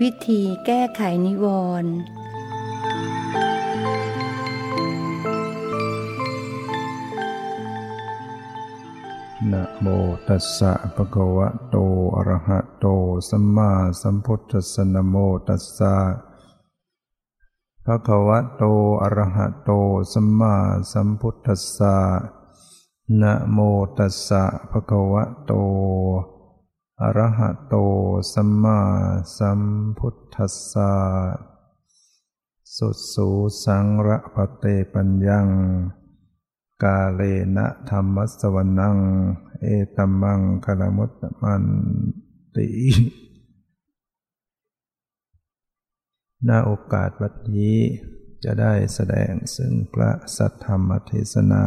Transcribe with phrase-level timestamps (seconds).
[0.00, 1.46] วิธีแก้ไขนิว
[1.82, 1.92] รณ์
[9.52, 9.86] นะโม
[10.28, 11.76] ตัสสะภะคะวะโต
[12.16, 12.86] อะระหะโต
[13.28, 15.14] สัมมาสัมพุทธัสสะนะโม
[15.46, 15.94] ตัสสะ
[17.86, 18.62] ภะคะวะโต
[19.02, 19.70] อะระหะโต
[20.12, 20.54] สัมมา
[20.92, 21.96] สัมพุทธัสสะ
[23.20, 23.58] นะโม
[23.96, 25.52] ตัสสะภะคะวะโต
[27.02, 27.74] อรหะโต
[28.32, 28.80] สัมมา
[29.36, 29.60] สัม
[29.98, 30.92] พุทธัสสะ
[32.76, 33.28] สุสู
[33.64, 35.48] สังระปะเตปัญญัง
[36.82, 37.20] กาเล
[37.56, 38.98] นะธรรมสวนัง
[39.60, 39.66] เอ
[39.96, 41.64] ตัมมังคลมุตตมัน
[42.54, 42.68] ติ
[46.48, 47.78] ณโอกาสวันนี้
[48.44, 51.64] จะได้แสดงซึ่งพระสัทธรรมเทศนา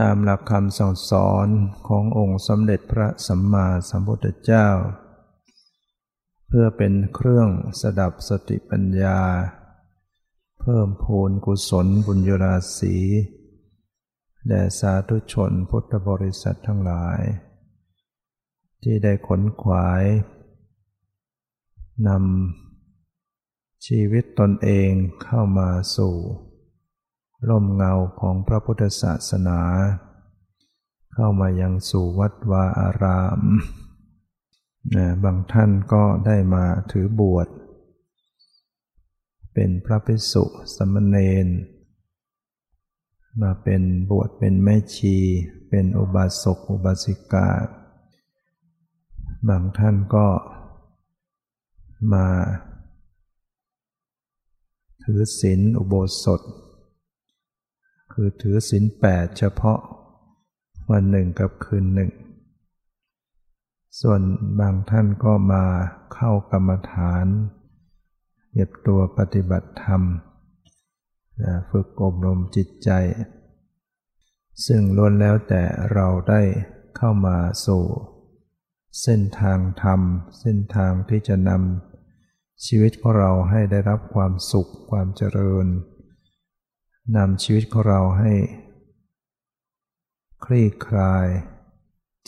[0.00, 1.48] ตามหลักคำสั่งสอน
[1.88, 4.68] ขององค์สมเด็จพระสัมมาสัมพุทธเจ้า
[6.46, 7.48] เพื่อเป็นเครื่อง
[7.80, 9.20] สดับสติปัญญา
[10.60, 12.96] เพิ่มพูนกุศลบุญญราศี
[14.48, 17.20] แด่สาธุชนพุทธบริษัททั้งหลาย
[18.82, 20.04] ที่ได้ขนขวาย
[22.08, 24.90] นำชีวิตตนเอง
[25.22, 26.16] เข้ามาสู่
[27.46, 29.60] ร่มเงาของพระพุทธศาสนา
[31.14, 33.40] เข้ามายังสู่วัดวาอาราม
[34.96, 37.48] นะบางท่านก็ได้มาถือบวช
[39.54, 40.44] เป็นพระภิกษุ
[40.74, 41.16] สมณเณ
[41.46, 41.48] ร
[43.42, 45.16] มาเป็นบวชเป็นแม่ชี
[45.68, 47.48] เป็นอุบาสกอุบาสิกา
[49.48, 50.26] บางท่านก็
[52.12, 52.26] มา
[55.02, 55.94] ถือศีลอุโบ
[56.24, 56.42] สถ
[58.20, 59.80] คือถือศีลแปดเฉพาะ
[60.90, 62.10] วันหนึ่งกับคืนหนึ่ง
[64.00, 64.20] ส่วน
[64.60, 65.64] บางท่านก็มา
[66.14, 67.26] เข้ากรรมฐาน
[68.52, 70.02] เก็บตัวปฏิบัติธรรม
[71.70, 72.90] ฝึกอบรมจิตใจ
[74.66, 76.42] ซึ่งล้วนแล้วแต่เราได้
[76.96, 77.84] เข้ามาสู่
[79.02, 80.00] เส้นทางธรรม
[80.40, 85.68] เส้นทางที่จะนำชีวิตของเราให้ได้รับความสุขความเจริญ
[87.16, 88.32] นำชีวิตของเราให้
[90.44, 91.26] คลี่คลาย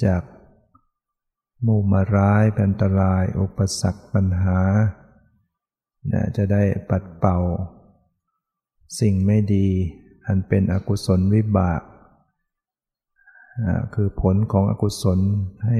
[0.05, 0.23] จาก
[1.67, 4.61] มุมร้ายอันตราย อุปสรรคปัญหา
[6.13, 7.39] นะจะได้ปัดเป่า
[9.01, 9.69] สิ่งไม่ดี
[10.27, 11.83] อันเป็นอกุศลวิบาก
[13.95, 15.19] คือผลของอกุศล
[15.67, 15.79] ให้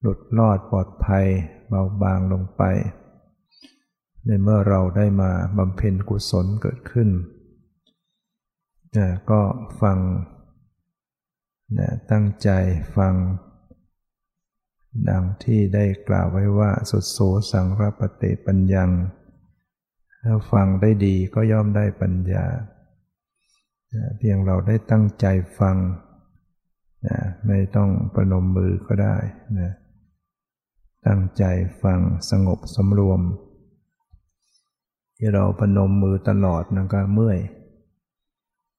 [0.00, 1.26] หลุดรอดปลอดภัย
[1.68, 2.62] เบาบางลงไป
[4.26, 7.10] ในเมื่อเราได้มาบำเพ็ญกุศลเกิดขึ้น
[8.96, 9.40] นะก็
[9.80, 9.98] ฟัง
[11.78, 12.50] นะตั้งใจ
[12.96, 13.14] ฟัง
[15.08, 17.18] ดังที่ได้กล่าวไว้ว่าสุดโส
[17.52, 18.90] สังรปเตปัญญัง
[20.22, 22.46] ถ้าฟังได้ดีก็ย่อมได้ปัญญา
[24.18, 25.26] เพียงเราได้ตั้งใจ
[25.58, 25.76] ฟัง
[27.06, 29.16] นะไม่ต้องประนมมือก็ได้
[29.60, 29.72] นะ
[31.06, 31.44] ตั้งใจ
[31.82, 33.20] ฟังสงบสำรวม
[35.16, 37.38] ที่เราประนมมือตลอดนั่นก็เมื่อย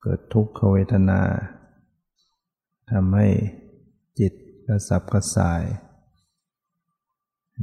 [0.09, 1.21] เกิดทุกขเวทนา
[2.91, 3.27] ทำให้
[4.19, 4.33] จิต
[4.65, 5.63] กระสับกระส่าย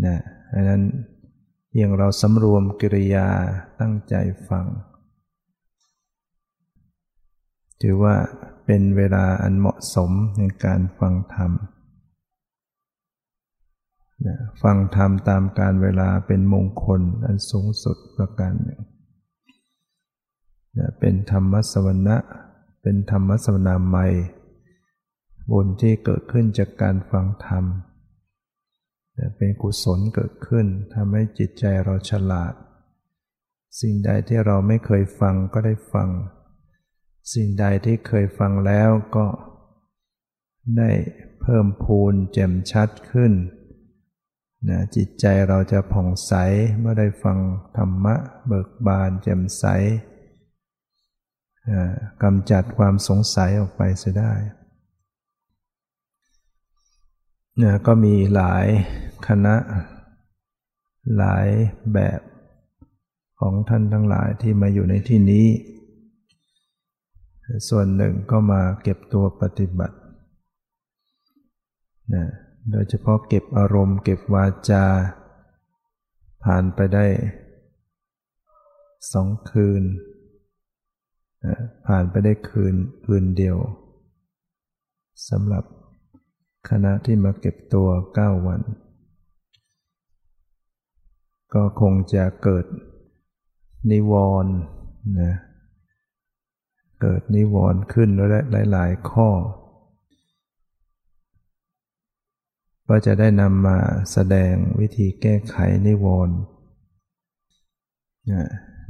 [0.05, 0.17] นะ
[0.53, 0.83] ดังนั้น
[1.71, 3.29] เพียงเราสำรวมกิริยา
[3.81, 4.15] ตั้งใจ
[4.49, 4.67] ฟัง
[7.81, 8.15] ถือว่า
[8.65, 11.53] เป็นเวลาอันเหมาะสมในการฟังธรรม
[14.63, 18.81] ฟังธรรมตามการเวลาเป็นมงคลอันสูงสุดประการหนึ่ง
[21.01, 22.17] เป็นธรรมสวนะ
[22.83, 24.07] เป็นธรรมสวนาใหม่
[25.51, 27.65] บุญที่เกิดขึ้นจากการฟังธรรม
[29.37, 32.55] เป็นกุศลเกิดขึ้นทำให้จิตใจเราฉลาด
[33.81, 36.09] สิ่งใดที่เราไม่เคยฟังก็ได้ฟัง
[37.35, 39.27] สิ่งใดที่เคยฟังแล้วก็
[40.79, 40.91] ได้
[41.41, 43.33] เพิ่มพูนแจ่มชัดขึ้น
[44.69, 46.33] นะจิตใจเราจะผ่องใส
[46.79, 47.39] เมื่อได้ฟัง
[47.77, 48.15] ธรรมะ
[48.47, 49.65] เบิกบานแจ่มใส
[52.23, 54.33] กำจัดความสงสัยออกไปเสียได้
[57.63, 58.67] นะก็มีหลาย
[59.27, 59.57] คณะ
[61.17, 61.47] หลาย
[61.93, 62.21] แบบ
[63.41, 65.47] ของท่านทั้งหลายที่มาอยู่ในที่นี้
[67.69, 69.97] ส่วนหนึ่งก็มาเก็บตัวปฏิบัติ
[72.15, 72.27] นะ
[72.71, 74.85] โดยเฉพาะเก็บอารมณ์ เก็บวาจา
[76.45, 77.07] ผ่านไปได้
[79.13, 79.83] สองคืน
[81.87, 82.75] ผ่านไปได้คืน
[83.05, 83.59] คืนเดียว
[85.29, 85.65] สำหรับ
[86.69, 88.61] คณะที่มาเก็บตัวเก้าวัน
[91.55, 92.67] ก็คงจะเกิด
[93.91, 94.13] นิว
[94.45, 94.55] รณ์
[95.21, 95.35] นะ
[97.01, 98.41] เกิดนิวรณ์ขึ้นและ
[98.73, 99.31] หลาย ๆ ข้อ
[102.89, 103.79] ก็จะได้นำมา
[104.13, 105.57] แสดงวิธีแก้ไข
[105.87, 106.37] นิวรณ์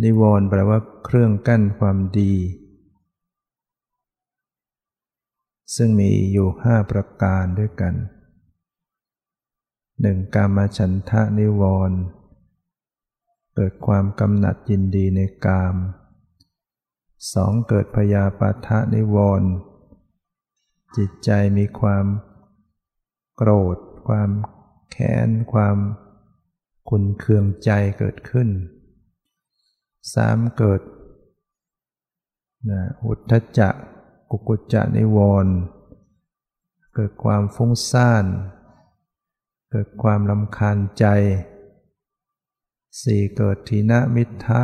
[0.02, 2.34] นิวรณ์แปลว่าเครื่องกั้นความดี
[5.76, 7.94] ซึ่งมีอยู่ห้าประการด้วยกัน
[10.00, 11.98] หนึ่งกามฉันทะนิวรณ์
[13.54, 15.76] เกิดความกำหนัดยินดีในกาม
[17.32, 19.50] สองเกิดพยาปาทะนิวรณ์
[20.96, 22.06] จิตใจมีความ
[23.36, 24.30] โกรธ ความ
[24.90, 25.76] แค้น ความ
[26.88, 28.48] ขุนเคืองใจเกิดขึ้น
[30.12, 30.80] สามเกิด
[32.70, 33.74] นะอุทธจัก
[34.30, 35.54] กุกุจจะนิวรณ์
[36.94, 38.24] เกิดความฟุ้งซ่าน
[39.70, 41.06] เกิดความลำคาญใจ
[43.02, 44.62] สี่เกิดทีนะมิทะ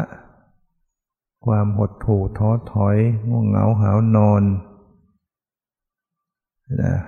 [1.46, 2.96] ความหดหู่ท้อถอย
[3.28, 4.44] ง่วงเหงาหาวนอน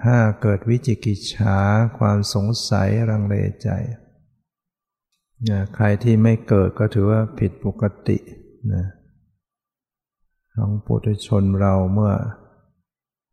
[0.05, 1.59] ห้าเกิดวิจิกิจฉา
[1.99, 3.69] ความสงสัยรังเลใจ
[5.75, 8.19] ใครที่ไม่เกิดก็ถือว่าผิดปกติ
[8.75, 8.85] นะ
[10.55, 12.15] ของปุถุชนเราเมื่อ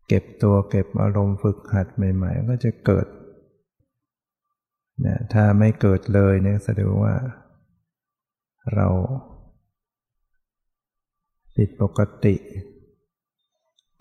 [0.08, 3.08] เก็บตัวเก็บอารมณ์ฝึกหัดใหม่ ๆ ก็จะเกิด
[5.06, 7.16] นะถ้าไม่เกิดเลยเนี่ยแสดงว่า
[8.76, 8.88] เรา
[11.56, 12.36] ผิดปกติ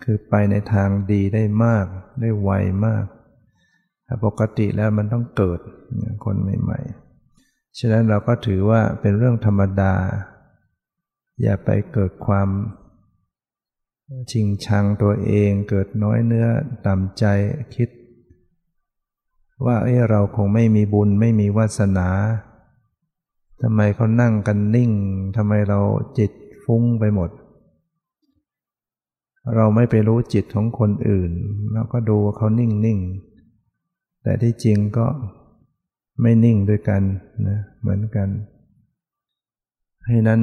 [0.03, 1.85] คือไปในทางดีได้มาก
[2.21, 2.51] ได้ไว
[2.85, 3.05] มาก
[4.07, 5.59] ถ้าปกติแล้วมันต้องเกิด
[6.25, 7.08] คนใหม่ ๆ
[7.77, 9.93] ฉะนั้นเราก็ถือว่าเป็นเรื่องธรรมดา
[11.41, 12.49] อย่าไปเกิดความ
[14.31, 16.47] ชิงชังตัวเองเกิดน้อยเนื้อ
[16.85, 17.25] ต่ำใจ
[17.75, 17.89] คิด
[19.65, 22.09] ว่าเอ้เราคงไม่มีบุญไม่มีวาสนา
[23.61, 24.91] ทำไมเขานั่งกันนิ่ง
[25.35, 25.79] ทำไมเรา
[26.17, 26.31] จิต
[26.63, 27.29] ฟุ้งไปหมด
[29.55, 31.31] เราไม่ไปรู้จิตของคนอื่น
[31.73, 32.99] เราก็ดูเขานิ่งนิ่ง
[34.23, 35.05] แต่ที่จริงก็
[36.21, 37.01] ไม่นิ่งด้วยกัน
[37.47, 38.29] นะเหมือนกัน
[40.05, 40.41] ให้นั้น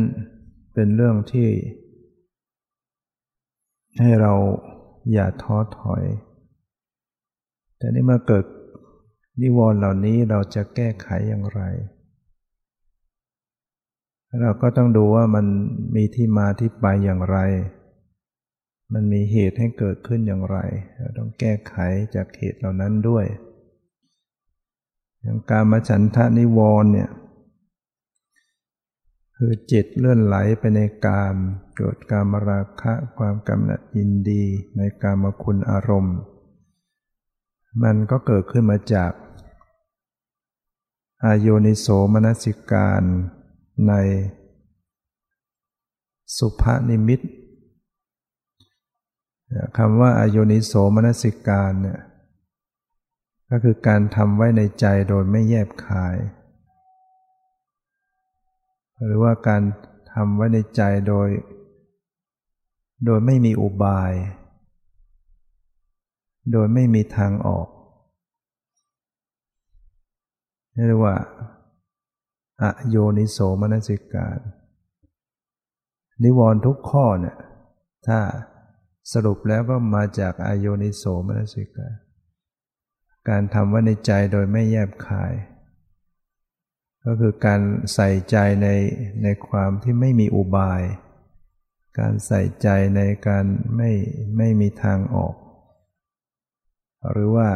[0.74, 1.48] เป็นเรื่องที่
[4.00, 4.32] ให้เรา
[5.12, 6.04] อย่าท้อถอย
[7.78, 8.44] แต่นี่มื่อเกิด
[9.40, 11.60] นิวรณ์เหล่านี้เราจะแก้ไขอย่างไร
[14.42, 15.46] เราก็ต้องดูว่ามัน
[15.96, 17.38] มีที่มาที่ไปอย่างไร
[18.92, 20.58] มันมีเหตุให้เกิดขึ้นอย่างไร
[20.98, 21.76] เราต้องแก้ไข
[22.14, 23.24] จากเหตุเหล่านั้นด้วย
[25.20, 27.10] อย่างการมาฉันทะนิวรณ์เนี่ย
[29.36, 31.36] คือจิตเลื่อนไหลไปในกาม
[31.76, 34.44] เกิดกามราคะความกำหนัดยินดี
[34.76, 36.18] ในกามคุณอารมณ์
[37.82, 39.12] มันก็เกิดขึ้นมาจาก
[41.24, 43.02] อายโยนิโสมนสิการ
[43.88, 43.92] ใน
[46.36, 47.20] สุภนิมิต
[49.76, 52.00] คำว่าอโยนิโสมนสิการเนี่ย
[53.50, 56.16] ก็คือการทำไว้ในใจโดยไม่แยบคาย
[59.04, 59.62] หรือว่าการ
[60.12, 61.28] ทำไว้ในใจโดย
[63.04, 64.12] โดยไม่มีอุบาย
[66.52, 67.68] โดยไม่มีทางออก
[70.86, 71.16] เรียกว่า
[72.62, 74.38] อโยนิโสมนสิการ
[76.22, 77.36] นิวรณ์ทุกข้อเนี่ย
[78.06, 78.18] ถ้า
[79.12, 82.05] สรุปแล้วก็มาจากอโยนิโสมนสิการ
[83.28, 85.32] การทำว่าในใจโดยไม่แยบคาย
[87.04, 87.60] ก็คือการ
[87.94, 88.68] ใส่ใจใน
[89.22, 90.82] ในความที่ไม่มีอุบาย
[91.98, 93.44] การใส่ใจในการ
[93.76, 93.90] ไม่
[94.36, 95.34] ไม่มีทางออก
[97.10, 97.48] หรือว่า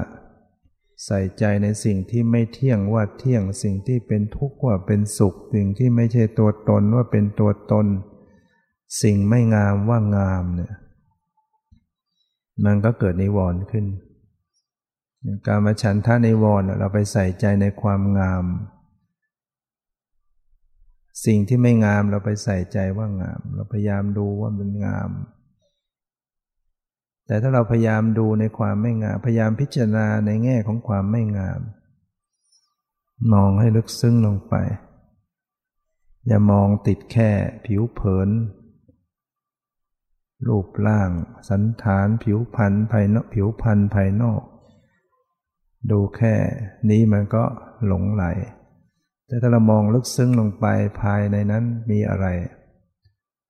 [1.07, 7.87] ใส่ใจในสิ่งที่ไม่เที่ยงว่าเที่ยงสิ่งที่เป็นทุกข์ว่าเป็นสุข สิ่งที่ไม่ใช่ตัวตนว่าเป็นตัวตน
[9.03, 10.73] สิ่งไม่งามว่างามเนี่ย
[12.65, 13.87] มันก็เกิดนิวรณ์ขึ้น
[15.47, 18.45] การมาฉันท่านิวรณ์เราไปใส่ใจในความงาม
[21.25, 25.11] สิ่งที่ไม่งามเราไปใส่ใจว่างาม เราพยายามดูว่ามันงาม
[27.27, 31.61] แต่ถ้าเราพยายามดูในความไม่งาม พยายามพิจารณาในแง่ของความไม่งาม
[33.33, 34.55] มองให้ลึกซึ้งลงไป
[36.27, 37.31] อย่ามองติดแค่
[37.67, 38.29] ผิวเผิน
[40.47, 41.11] รูปร่าง
[41.49, 44.43] สันฐานผิวพันภายนอกผิวพันภายนอก
[45.91, 46.35] ดูแค่
[46.91, 47.45] นี้มันก็
[47.87, 48.25] หลงไหล
[49.27, 50.67] แต่ถ้าเรามองลึกซึ้งลงไป
[51.01, 52.27] ภายในนั้นมีอะไร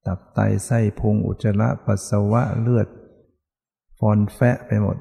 [0.06, 2.88] ตับไตไส้พุงอุจจาระปัสสาวะเลือด
[3.98, 4.96] ฟอนแฟะไปหมด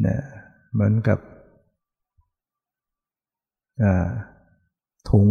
[0.00, 0.20] เนี่ย
[0.72, 1.18] เหมือนกับ
[5.10, 5.28] ถุง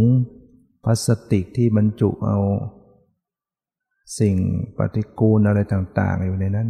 [0.84, 2.38] พลาสติกที่บรรจุเอา
[4.18, 4.36] สิ่ง
[4.78, 6.68] ปฏิกูลอะไรต่าง ๆ อยู่ในนั้น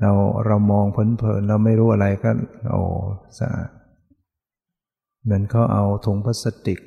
[0.00, 0.12] เรา
[0.46, 2.30] เรามองเพลินๆเราไม่รู้อะไรก็
[2.70, 2.82] โอ้
[3.38, 3.70] สะอาด
[5.24, 6.78] เหมือนเขาเอาถุงพลาสติก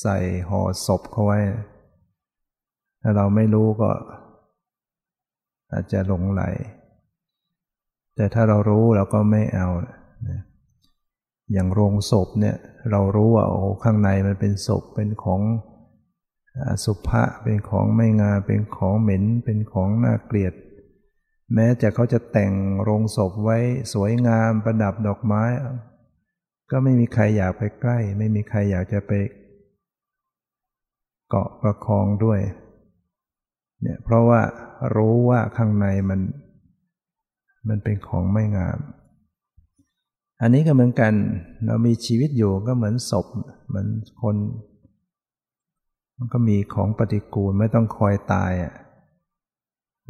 [0.00, 1.38] ใส่ห่อศพเขาไว้
[3.00, 3.90] ถ้าเราไม่รู้ก็
[5.72, 6.42] อาจจะหลงไหล
[8.16, 9.68] แต่ถ้าเรารู้เราก็ไม่เอา
[11.52, 12.56] อย่างโรงศพเนี่ย
[12.90, 15.40] เรารู้ว่าโอ้ข้างในมันเป็นศพเป็นของ
[16.66, 20.54] อสุภะเป็นของไม่งาเป็นของเหม็น เป็นของน่าเกลียด
[21.54, 22.52] แม้จะเขาจะแต่ง
[22.82, 23.58] โรงศพไว้
[23.92, 25.44] สวยงามประดับดอกไม้
[26.70, 29.12] ก็ไม่มีใครอยากไปใกล้ ไม่มีใครอยากจะไป
[31.28, 32.40] เกาะประคองด้วย
[33.82, 34.40] เนี่ยเพราะว่า
[34.96, 36.20] รู้ว่าข้างในมัน
[37.68, 38.78] มันเป็นของไม่งาม
[40.42, 41.12] อันนี้ก็เหมือนกัน
[41.66, 43.26] เรามีชีวิตอยู่ก็เหมือนศพ
[43.68, 43.88] เหมือน
[44.22, 44.36] คน
[46.18, 48.74] มันก็มีของปฏิกูลไม่ต้องคอยตายอะ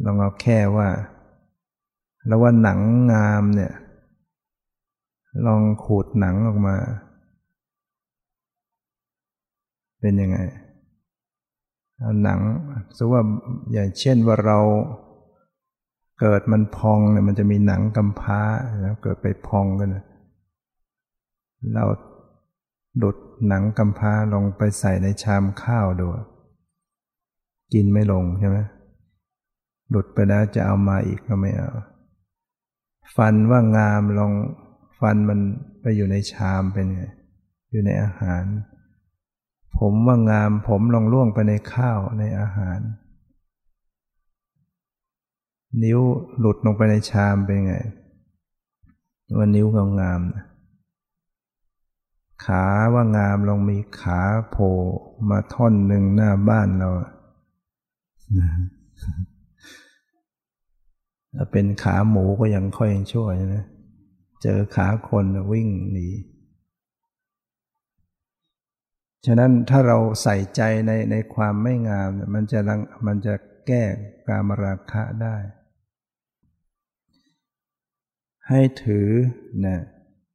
[0.05, 0.87] ลองเอาแค่ว่า
[2.27, 2.79] แล้วว่าหนัง
[3.13, 3.73] งามเนี่ย
[5.45, 6.75] ลองขูดหนังออกมา
[9.99, 10.37] เป็นยังไง
[11.99, 12.39] เอาหนัง
[12.97, 13.21] สมว่า
[13.71, 14.59] อย่างเช่นว่าเรา
[16.19, 18.41] เกิดมันพองเนี่ยมันจะมีหนังกำพร้า
[18.81, 19.89] แล้วเกิดไปพองกัน
[21.73, 21.85] เรา
[23.03, 26.07] ดุดหนังกำพร้าลงไปใส่ในชามข้าวดู
[27.73, 28.57] กินไม่ลงใช่ไหม
[29.93, 31.71] ดุดไปแล้วจะเอามาอีกก็ไม่เอา
[33.15, 34.33] ฟันว่างามลอง
[34.99, 35.39] ฟันมัน
[35.81, 37.03] ไปอยู่ในชามเป็นไง
[37.71, 38.43] อยู่ในอาหาร
[39.77, 42.79] ผมว่างามผมลองล่วงไปในข้าวในอาหาร
[45.83, 45.99] นิ้ว
[46.39, 47.75] หลุดลงไปในชามเป็นไง
[49.37, 50.21] ว่านิ้วงามงาม
[52.45, 54.73] ขาว่างามลองมีขาโผล่
[55.29, 56.89] มาท่อนหนึ่งหน้าบ้านเรา
[61.35, 63.65] ถ้าเป็นขาหมูก็ยังค่อยช่วยนะ
[64.43, 66.07] เจอขาคนวิ่งหนี
[69.25, 72.59] ฉะนั้นถ้าเราใส่ใจในในความไม่งามมันจะ
[73.05, 73.33] มันจะ
[73.67, 73.83] แก้
[74.27, 75.37] กามราคะได้
[78.49, 79.07] ให้ถือ
[79.65, 79.79] นะ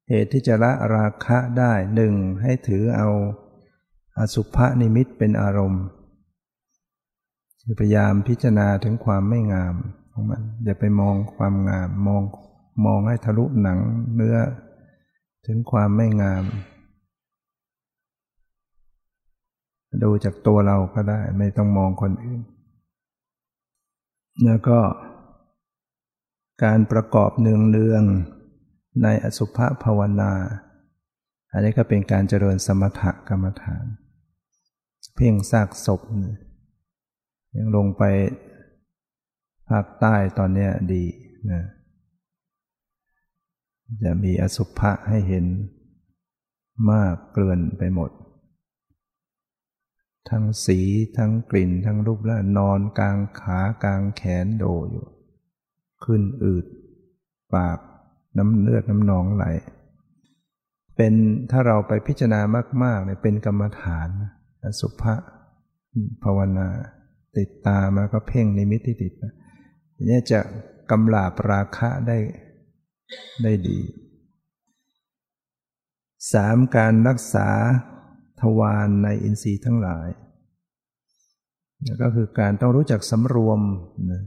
[0.08, 3.08] เหตุที่จะละราคะได้หนึ่งให้ถือเอา
[4.18, 5.84] อสุภนิมิตเป็นอารมณ์
[7.80, 9.74] พยายามพิจารณาถึงความไม่งาม
[10.18, 12.22] ของมัน อย่าไปมองความงามมอง
[12.86, 13.78] มองให้ทะลุหนัง
[14.14, 14.36] เนื้อ
[15.46, 16.44] ถึงความไม่งาม
[20.02, 22.40] ดูจากตัวเราก็ได้ ไม่ต้องมองคนอื่น
[24.44, 24.78] แล้วก็
[26.64, 28.02] การประกอบเนืองเนือง
[29.02, 30.32] ในอสุภภาวนา
[31.52, 33.84] อันนี้ก็เป็นการเจริญสมถกรรมฐาน
[35.14, 36.00] เพ่งซากศพ
[37.56, 38.02] ยังลงไป
[39.68, 41.04] ภาคใต้ตอนนี้ดี
[41.50, 41.62] นะ
[44.04, 45.46] จะมีอสุภะให้เห็น
[46.90, 48.10] มากเกลื่อนไปหมด
[50.30, 50.78] ทั้งสี
[51.16, 55.06] ทั้งกลิ่นทั้งรูปแล้วนอนกลางขากลางแขนโดอยู่
[56.04, 56.64] ขึ้นอืด
[57.54, 57.78] ปาก
[58.38, 59.44] น้ำเลือดน้ำหนองไหล
[60.96, 61.12] เป็น
[61.50, 62.40] ถ้าเราไปพิจารณา
[62.82, 64.08] มากๆเนี่ยเป็นกรรมฐาน
[64.80, 65.14] สุภะ
[66.22, 66.68] ภาวนา
[67.38, 69.34] ติดตามาก็เพ่งนิมิตที่ติดนะ
[70.04, 70.40] นี่จะ
[70.90, 72.18] กำลาบราคะได้
[73.42, 73.78] ได้ดี
[76.32, 77.48] สามการรักษา
[78.40, 80.08] ทวารในอินทรีย์ทั้งหลาย
[82.02, 83.60] ก็คือการต้องรู้จักสำรวม
[84.12, 84.22] นะ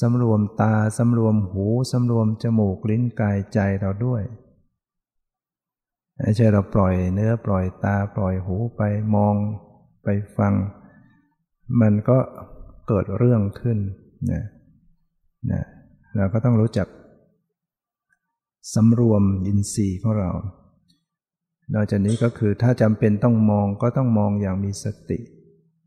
[0.00, 4.22] สำรวมตาสำรวมหูสำรวมจมูกลิ้นกายใจเราด้วย
[6.18, 8.82] ไม่ใช่เราปล่อยเนื้อปล่อยตาปล่อยหูไป
[9.14, 9.34] มอง
[10.04, 10.54] ไปฟัง
[11.80, 12.18] มันก็
[12.88, 13.78] เกิดเรื่องขึ้น
[14.32, 14.42] นะ
[15.50, 15.62] นะ
[16.16, 16.88] เราก็ต้องรู้จัก
[18.74, 20.30] สำรวมอินทรีย์ของเรา
[21.74, 25.18] นอกจากนี้ก็คือถ้าจำเป็นต้องมองก็ต้องมองอย่างมีสติ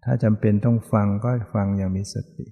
[0.05, 2.45] ถ้าจำเป็นต้องฟังก็ฟังอย่างมีสติ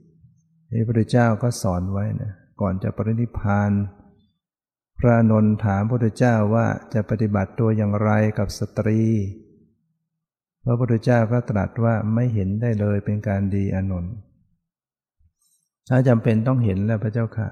[0.70, 3.72] พระพุทธเจ้าก็สอนไว้นะก่อนจะปรินิพาน
[5.00, 9.02] พระนนถามพระพุทธเจ้าว่าจะปฏิบัติตัวอย่างไรกับสตรี
[10.66, 14.16] พระพุทธเจ้าก็ตรัสว่าไม่เห็นได้เลยเป็นการดีอนนท์
[15.90, 17.50] ถ้าจำเป็นต้องเห็นแล้วพระเจ้าค่ะ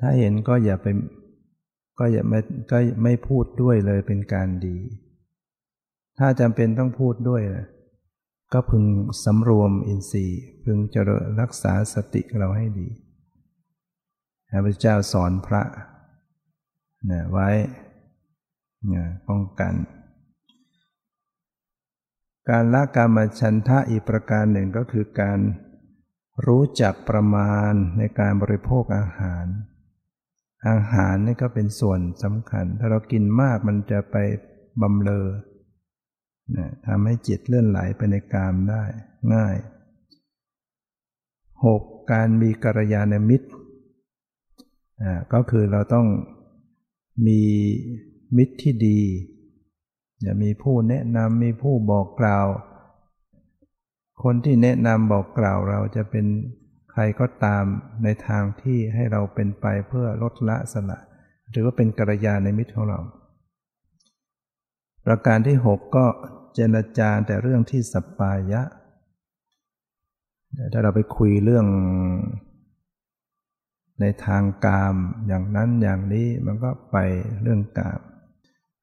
[0.00, 0.86] ถ้าเห็นก็อย่าไป
[1.98, 4.78] ก็อย่าไม่ก็ไม่พูดด้วยเลยเป็นการดี
[6.18, 7.66] ถ้าจำเป็นต้องพูดด้วยนะ
[8.52, 8.84] ก็พึง
[9.24, 11.00] สำรวมอินทรีย์ พึงจะ
[11.40, 12.88] รักษาสติเราให้ดี
[14.48, 15.62] พระพุทธเจ้าสอนพระ
[17.10, 17.48] นะไว้
[19.28, 19.74] ป้องกัน
[22.50, 25.38] การละกามฉันทะอีกประการหนึ่งก็คือการ
[26.46, 29.46] รู้จักประมาณในการบริโภคอาหาร
[30.68, 34.16] อาหารนี่ก็เป็นส่วนสำคัญ ถ้าเรากินมากมันจะไป
[34.82, 35.26] บำเลอ
[36.56, 38.84] นะทำให้จิตเลื่อนไหลไปในกามได้
[39.34, 39.56] ง่าย
[41.74, 42.12] 6.
[42.12, 43.48] การมีกัลยาณมิตร
[45.32, 46.06] ก็คือเราต้อง
[47.26, 47.40] มี
[48.36, 49.00] มิตรที่ดี
[50.22, 52.46] อย่ามีผู้แนะนำมีผู้บอกกล่าว
[54.22, 56.26] คนที่แนะนำบอกกล่าวเราจะเป็น
[56.92, 57.64] ใครก็ตาม
[58.04, 60.98] ในทางที่ให้เราเป็นไปเพื่อลดละสละ
[61.50, 63.00] หรือว่าเป็นกัลยาณมิตรของเรา
[65.06, 66.06] ประการที่หกก็
[66.54, 68.62] เจรจาแต่เรื่องที่สปายะ
[70.72, 71.66] ถ้าเราไปคุยเรื่อง
[74.00, 74.96] ในทางกาม
[75.26, 76.96] อย่างนั้นอย่างนี้มันก็ไป
[77.42, 78.00] เรื่องกาม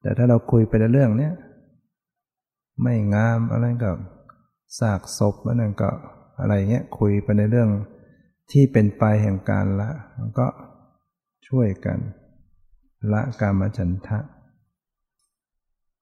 [0.02, 1.34] แต่ถ้าเราคุยไปในเรื่องเนี้ย
[2.82, 3.92] ไม่งามอะไรก็
[4.80, 5.92] ซากศพอะไรก็
[6.40, 7.70] อะไรเงี้ยคุยไปในเรื่อง
[8.52, 10.48] ที่เป็นไปแห่งการละมันก็
[11.48, 12.00] ช่วยกัน
[13.12, 14.20] ละกามฉันทะ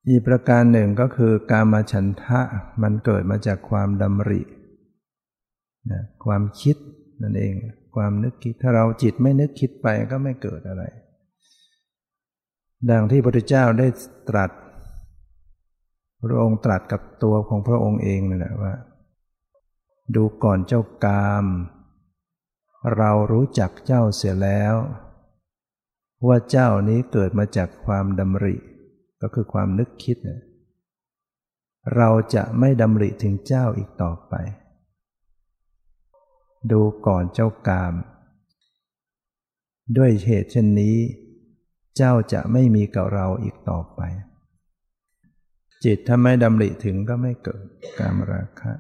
[0.07, 2.39] อีกประการหนึ่งก็คือกามฉันทะ
[2.84, 4.41] มันเกิดมาจากความดำริ
[5.91, 6.75] นะความคิด
[7.22, 7.53] นั่นเอง
[7.95, 10.84] ความนึกคิดถ้าเราจิตไม่นึกคิดไปก็ไม่เกิดอะไร
[12.89, 13.88] ดังที่พระพุทธเจ้าได้
[14.29, 14.51] ตรัส
[16.25, 18.74] พระองค์ตรัสกับตัวของพระองค์เองนั่นแหละว่า
[20.15, 21.46] ดูก่อนเจ้ากาม
[22.96, 24.75] เรารู้จักเจ้าเสียแล้ว
[26.27, 28.55] ว่าเจ้านี้เกิดมาจากความดำริ
[29.22, 30.17] ก็คือความนึกคิด
[31.96, 34.34] เราจะไม่ดำริถึงเจ้าอีกต่อไป
[36.72, 37.93] ดูก่อนเจ้ากาม
[39.97, 40.97] ด้วยเหตุเช่นนี้
[41.97, 44.02] เจ้าจะไม่มีกับเราอีกต่อไป
[45.86, 47.65] จิตถ้าไม่ดำริถึงก็ไม่เกิด
[48.00, 48.74] กามราคะ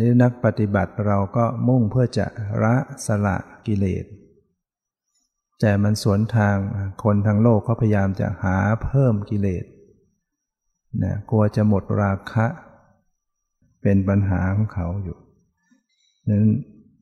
[0.00, 2.26] นี่นักปฏิบัติเราก็มุ่งเพื่อจะ
[2.62, 4.04] ละสละกิเลส
[5.60, 6.56] แต่มันสวนทาง
[7.02, 9.64] คนทางโลกเขาพยายามจะหาเพิ่มกิเลส
[11.02, 12.46] นะกลัวจะหมดราคะ
[13.82, 15.18] เป็นปัญหาของเขาอยู่
[16.28, 16.50] นั้น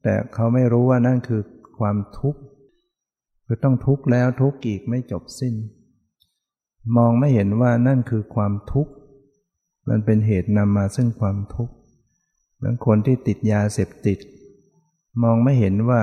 [0.03, 1.43] แต่เขาไม่รู้ว่านั่นคือ
[1.79, 2.40] ความทุกข์
[3.45, 5.55] คือต้องทุกข์แล้วทุกข์อีกไม่จบสิ้น
[6.97, 8.93] มองไม่เห็นว่านั่นคือความทุกข์
[9.88, 11.75] มันเป็นเหตุนำมาซึ่งความทุกข์
[12.62, 14.19] บางคนที่ติดยาเสพติด
[15.23, 16.03] มองไม่เห็นว่า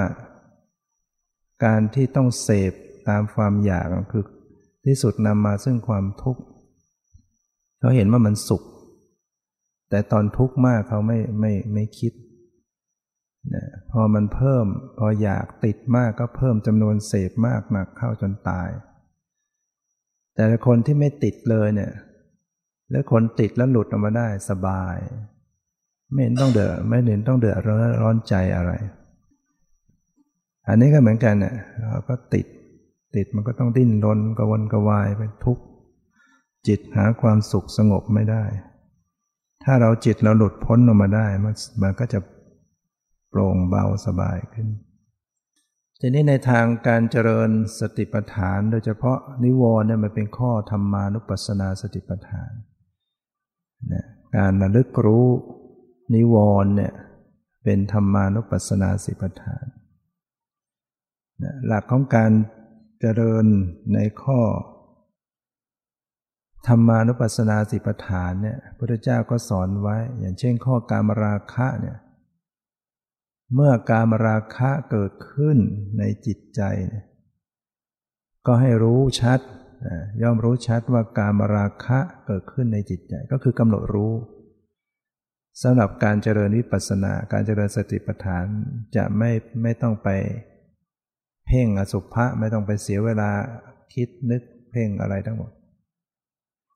[1.65, 2.73] การที่ต้องเสพ
[3.09, 4.25] ตามความอยากคือ
[4.85, 6.41] ที่สุดนำมาซึ่งความทุกข์
[7.79, 8.63] เขาเห็นว่ามันสุข
[9.89, 12.13] แต่ตอนทุกข์มากเขาไม่ไม่ไม่คิด
[13.53, 14.65] นะพอมันเพิ่ม
[14.97, 18.69] พออยากติดมากก็เพิ่มจำนวนเสพมากหนักเข้าจนตาย
[20.37, 21.91] แต่คนที่ไม่ติดเลยเนี่ย
[22.91, 24.95] แล้วคนติดแล้วหลุดออกมาได้สบาย
[26.11, 27.59] ไม่เห็นต้องเดือดไม่เห็นต้องเดือด
[28.01, 28.71] ร้อนใจอะไร
[30.67, 31.55] อันนี้ก็เหมือนกันเนี่ย
[31.89, 32.45] เราก็ติด
[33.15, 35.63] ติดมันก็ต้องดิ้นรนกระวนกระวายไปทุกข์
[36.67, 38.43] จิตหาความสุขสงบไม่ได้
[39.63, 42.19] ถ้าเราจิตเราหลุดพ้นออกมาได้มันมันก็จะ
[43.29, 44.67] โปร่งเบาสบายขึ้น
[46.01, 52.51] ทีนี้ในทางการเจริญสติปัฏฐาน โดยเฉพาะนิวรณ์เนี่ยมันเป็นข้อธรรมานุปัสสนาสติปัฏฐาน
[53.93, 54.05] นะ
[54.37, 55.27] การระลึกรู้
[56.15, 56.93] นิวรณ์เนี่ย
[57.63, 59.65] เป็นธรรมานุปัสสนาสติปัฏฐาน
[61.43, 62.31] นะหลักของการ
[62.99, 63.45] เจริญ
[63.93, 64.39] ในข้อ
[66.67, 71.97] ธรรมานุปัสสนาสิปัฏฐานเนี่ยพระพุทธเจ้าก็สอนไว้ อย่างเช่นข้อการมราคะเนี่ย
[73.53, 75.57] เมื่อการมราคะเกิดขึ้น
[75.99, 76.61] ในจิตใจ
[78.47, 79.39] ก็ให้รู้ชัด
[80.21, 84.13] ย่อมรู้ชัดว่าการมราคะเกิดขึ้นในจิตใจก็คือกำหนดรู้
[85.63, 88.45] สำหรับการเจริญวิปัสสนาการเจริญสติปัฏฐาน
[88.95, 89.31] จะไม่
[89.61, 90.09] ไม่ต้องไป
[91.45, 93.29] เพ่งอสุภะไม่ต้องไปเสียเวลา
[93.93, 95.51] คิดนึกเพ่งอะไรทั้งหมด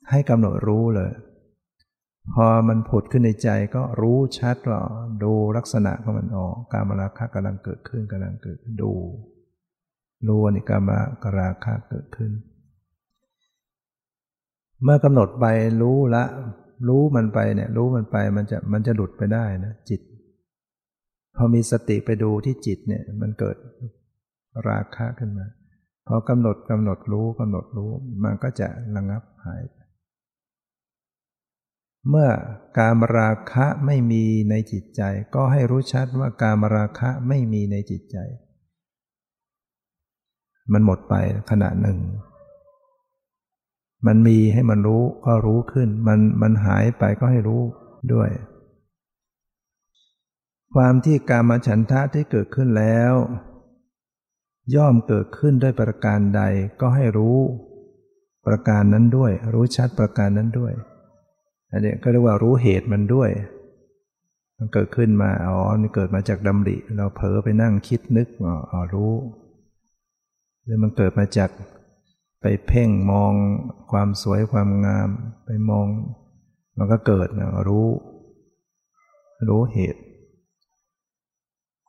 [0.09, 1.11] ให้กำหนดรู้เลย
[2.33, 4.81] พอมันผุดขึ้นในใจก็รู้ชัดว่า
[5.23, 8.93] ดูลักษณะของมันออกการมราคะกำลังเกิดขึ้นกำลังเกิดดู
[10.27, 10.89] รู้ว่านี่การม
[11.39, 12.31] ราคะเกิดขึ้น
[14.83, 15.45] เมื่อกำหนดไป
[15.81, 16.23] รู้ละ
[16.87, 20.01] รู้มันไปเนี่ย รู้มันไปมันจะมันจะหลุดไปได้นะจิต
[21.35, 23.57] พอมีสติไปดูที่จิตเนี่ย มันเกิด
[24.69, 25.47] ราคะขึ้นมา
[26.07, 27.91] พอกำหนดกำหนดรู้กำหนดรู้
[28.23, 29.77] มันก็จะระงับหายไป
[32.09, 32.29] เมื่อ
[32.77, 35.01] การมราคะไม่มีในจิตใจ
[35.35, 38.17] ก็ให้รู้ชัดว่าการมราคะไม่มีในจิตใจ
[40.71, 41.13] มันหมดไป
[41.49, 41.99] ขณะหนึ่ง
[44.07, 47.61] มันมีให้มันรู้ก็รู้ขึ้น มันมันหายไปก็ให้รู้
[48.13, 48.29] ด้วย
[50.75, 53.13] ความที่การมาฉันทะที่เกิดขึ้นแล้ว
[54.75, 56.41] ย่อมเกิดขึ้นด้วยประการใด
[56.81, 57.37] ก็ให้รู้
[58.47, 60.73] ประการนั้นด้วย รู้ชัดประการนั้นด้วย
[61.71, 63.29] อันนี้ก็เรียกว่ารู้เหตุมันด้วย
[64.57, 68.27] มันเกิดขึ้นมา อ๋อนี่เกิดมาจากดำริ เราเผลอไปนั่งคิดนึก
[68.71, 69.13] อ๋อรู้
[70.63, 71.49] หรือมันเกิดมาจาก
[72.41, 73.33] ไปเพ่งมอง
[73.91, 75.09] ความสวยความงาม
[75.45, 75.87] ไปมอง
[76.77, 77.87] มันก็เกิดนะรู้
[79.47, 80.01] รู้เหตุ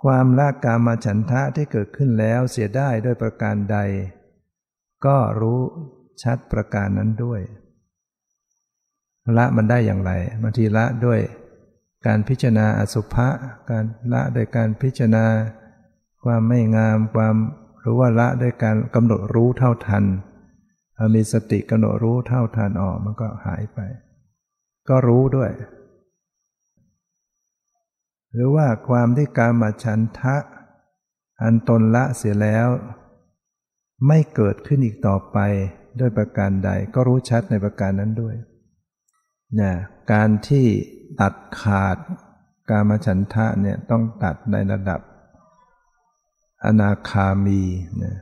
[0.03, 3.79] ความละกามาฉันทะที่เกิดขึ้นแล้วเสียได้ด้วยประการใด
[5.07, 5.61] ก็รู้
[6.23, 7.41] ชัดประการนั้นด้วย
[9.37, 11.21] ละมันได้อย่างไรบางทีละด้วย
[12.07, 13.29] การพิจารณาอสุภะ
[13.71, 15.27] การละโดยการพิจารณา
[16.25, 17.37] ความไม่งามความ
[17.85, 20.05] รู้ว่าละด้วยการกำหนดรู้เท่าทัน
[21.15, 23.79] มีสติกำหนดรู้เท่าทันออกมันก็หายไป
[24.89, 25.51] ก็รู้ด้วย
[28.33, 30.37] หรือว่าความที่การมาฉันทะ
[31.43, 32.69] อันตนละเสียแล้ว
[34.07, 35.39] ไม่เกิดขึ้นอีกต่อไป
[36.01, 38.35] ด้วยประการใด ก็รู้ชัดในประการนั้นด้วย
[39.61, 39.73] นะ
[40.13, 40.67] การที่
[41.21, 41.97] ตัดขาด
[42.71, 45.01] การมาฉันทะเนี่ยต้องตัดในระดับ
[46.65, 47.63] อนาคามี
[48.03, 48.17] นะ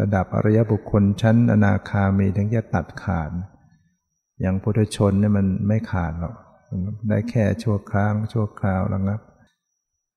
[0.00, 3.30] ระดับอริยบุคคลชั้น อนาคามีถึงจะตัดขาด
[4.40, 6.34] อย่างพุทธชนเนี่ยมันไม่ขาดหรอก
[7.08, 9.20] ได้แค่ชั่วครั้งชั่วคราวระงับ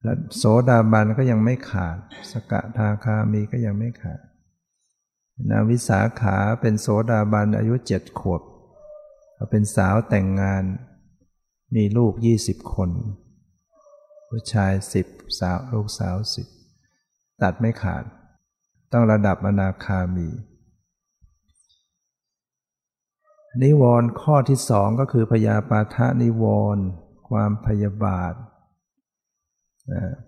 [0.02, 1.96] และโสดาบันก็ยังไม่ขาด
[2.32, 4.20] สกทาคามีก็ยังไม่ขาด
[5.50, 8.42] นาวิสาขาเป็นโสดาบันอายุเจ็ดขวบ
[9.50, 10.64] เป็นสาวแต่งงาน
[11.74, 12.90] มีลูกยี่สิบคน
[14.28, 15.06] ผู้ชายสิบ
[15.38, 16.46] สาวลูกสาวสิบ
[17.42, 18.04] ตัดไม่ขาด
[18.92, 20.28] ต้องระดับอนาคามี
[23.62, 26.44] นิวรณ์ข้อที่สองก็คือพยาปาทะนิว
[26.76, 26.84] รณ์
[27.28, 28.34] ความพยาบาท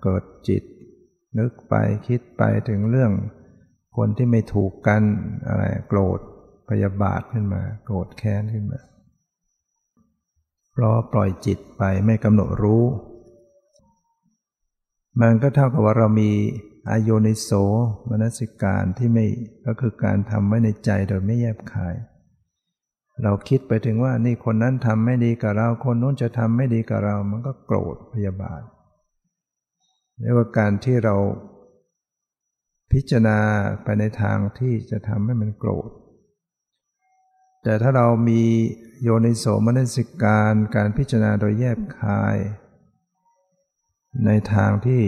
[0.03, 0.62] เกิดจิต
[1.38, 1.75] นึกไป
[2.09, 3.12] คิดไปถึงเรื่อง
[3.96, 5.03] คนที่ไม่ถูกกัน
[5.46, 6.18] อะไรโกรธ
[6.70, 8.81] พยาบาทขึ้นมา โกรธแค้นขึ้นมา
[10.72, 12.85] เพราะปล่อยจิตไปไม่กำหนดรู้
[15.20, 16.30] มันก็เท่ากับว่าเรามี
[16.90, 17.50] อโยนิโส
[18.08, 19.26] มนสิการที่ไม่
[19.66, 21.94] ก็คือการทำไว้ในใจโดยไม่แยบคาย
[23.22, 28.62] เราคิดไปถึงว่านี่คนนั้นทำไม่ดีกับเรา คนนู้นจะทำไม่ดีกับเรา มันก็โกรธพยาบาท
[30.20, 31.16] เรียกว่าการที่เรา
[32.92, 33.38] พิจารณา
[33.82, 35.90] ไปในทางที่จะทำให้มันโกรธ
[37.62, 38.42] แต่ถ้าเรามี
[39.03, 42.37] โยนิโสมนสิการการพิจารณาโดยแยบคาย
[44.25, 45.03] ในทางที่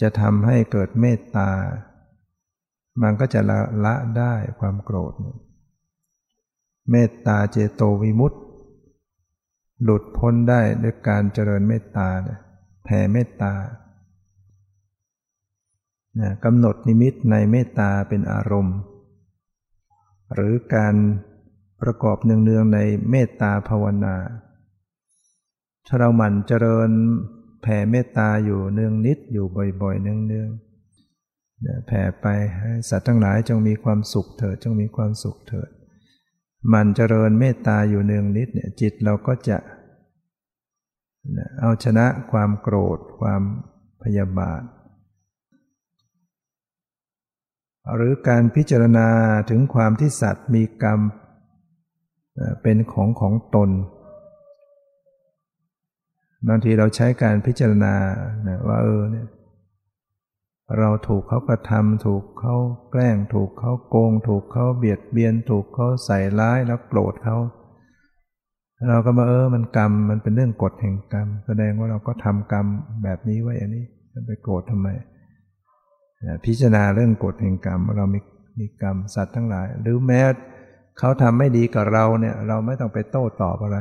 [0.00, 1.50] จะทำให้เกิดเมตตา
[3.02, 5.12] มันก็จะละละได้ความโกรธ
[6.90, 8.38] เมตตาเจโตวิมุตติ
[9.82, 12.08] หลุดพ้นได้ด้วยการเจริญเมตตา
[12.84, 13.54] แผ่เมตตา
[16.20, 18.78] นะกำหนดนิมิตในเมตตาเป็นอารมณ์
[20.34, 20.94] หรือการ
[21.82, 22.78] ประกอบเนืองๆใน
[23.10, 24.16] เมตตาภาวนา
[25.86, 26.90] ถ้าเราหมั่นเจริญ
[27.62, 29.46] แผ่เมตตาอยู่เนืองนิดอยู่
[29.82, 32.26] บ่อยๆ เนืองๆแผ่ไป
[32.58, 35.70] ให้สัตว์ทั้งหลายจงมีความสุขเถิดจงมีความสุขเถิด
[36.72, 39.58] มันเจริญเมตตาอยู่เนืองนิดเนี่ยจิตเราก็จะ
[41.60, 43.42] เอาชนะความโกรธ ความ
[44.02, 44.62] พยาบาท
[47.94, 49.08] หรือการพิจารณา
[49.50, 51.00] ถึงความที่สัตว์มีกรรม
[52.62, 53.70] เป็นของของตน
[56.48, 57.94] บางทีเราใช้การพิจารณา
[58.68, 59.26] ว่าเออเนี่ย
[60.78, 62.56] เราถูกเขากระทำถูกเขา
[62.90, 67.36] แกล้ง ถูกเขาโกง ถูกเขาเบียดเบียน ถูกเขาใส่ร้ายแล้วโกรธเขา
[68.88, 72.66] เราก็มาเออมันกรรมมันเป็นเรื่องกฎแห่งกรรม แสดงว่าเราก็ทำกรรม
[73.02, 73.84] แบบนี้ไว้อันนี้
[74.26, 74.88] ไปโกรธทำไม
[76.44, 78.20] พิจารณาเรื่องกฎแห่งกรรมเรามี
[78.58, 80.20] มีกรรมสัตว์ทั้งหลาย หรือแม้
[80.98, 83.78] เขาทำไม่ดีกับเราเนี่ย เราไม่ต้องไปโต้ตอบอะไร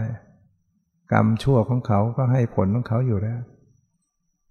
[1.11, 3.41] กรรมชั่วของเขาก็ให้ผลของเขาอยู่แล้ว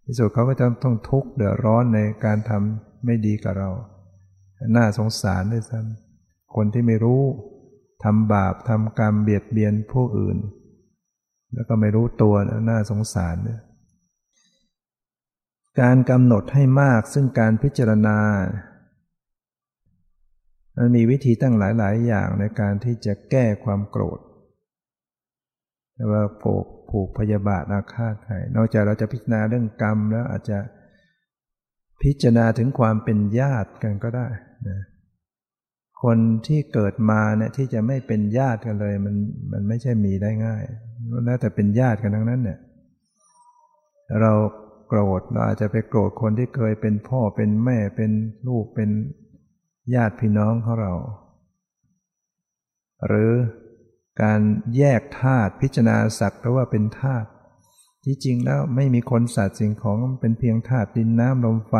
[0.04, 3.70] ที่สุดเขาก็จะต้องทุกข์เดือดร้อนในการทำไม่ดีกับเรา
[4.76, 7.22] น่าสงสารด้วยซ้ำคนที่ไม่รู้
[8.04, 10.38] ทำบาปทำกรรมเบียดเบียนผู้อื่น
[11.54, 12.34] แล้วก็ไม่รู้ตัว
[12.70, 13.60] น่าสงสารเนี่ย
[15.80, 18.18] การกำหนดให้มากซึ่งการพิจารณา
[20.76, 24.20] มันมีวิธีตั้งหลาย ๆ อย่างในการที่จะแก้ความโกรธ
[26.12, 30.58] ว่าโกรธผูกพยาบาทอาฆาตใครนอกจากเราจะพิจารณาเรื่องกรรมแล้วอาจจะ
[32.02, 34.28] พิจารณาถึงความเป็นญาติกันก็ได้
[34.68, 34.80] นะ
[36.02, 39.14] คนที่เกิดมาเนี่ยที่จะไม่เป็นญาติกันเลยมัน
[39.52, 40.62] มันไม่ใช่มีได้ง่าย
[41.24, 42.58] แล้วแต่เป็นญาติกันทั้งนั้นเนี่ย
[44.20, 44.32] เรา
[44.88, 48.10] โกรธเราอาจจะไปโกรธคนที่เคยเป็นพ่อเป็นแม่เป็น
[48.48, 48.90] ลูกเป็น
[49.94, 50.92] ญาติพี่น้องของเรา
[53.06, 53.32] หรือ
[54.22, 54.40] การ
[54.76, 57.28] แยกธาตุพิจารณาสักแต่ว่าเป็นธาตุ
[58.04, 61.74] ที่จริงแล้วไม่มีคนสัตว์สิ่งของเป็นเพียงธาตุดินน้ำลมไฟ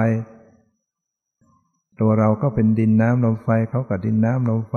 [2.00, 4.76] ตัวเราก็เป็นดินน้ำลมไฟเขากับดินน้ำลมไฟ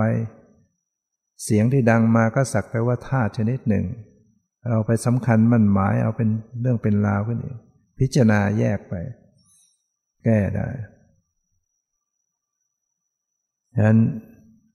[1.43, 3.85] เสียงที่ดังมาก็สักแต่ว่าธาตุชนิดหนึ่ง
[4.69, 6.29] เราไปสำคัญมั่นหมายเอาเป็น
[6.61, 7.57] เรื่องเป็นราวขึ้นเอง
[7.99, 8.93] พิจารณาแยกไป
[10.23, 10.67] แก้ได้
[13.73, 13.99] ฉะนั้น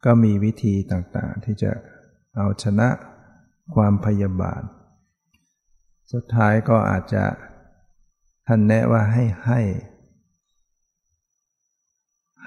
[0.05, 1.71] ก็มีวิธีต่างๆ ที่จะ
[2.37, 2.89] เอาชนะ
[3.75, 4.63] ความพยาบาท
[6.13, 7.25] สุดท้ายก็อาจจะ
[8.47, 9.61] ท่านแนะว่าให้ให้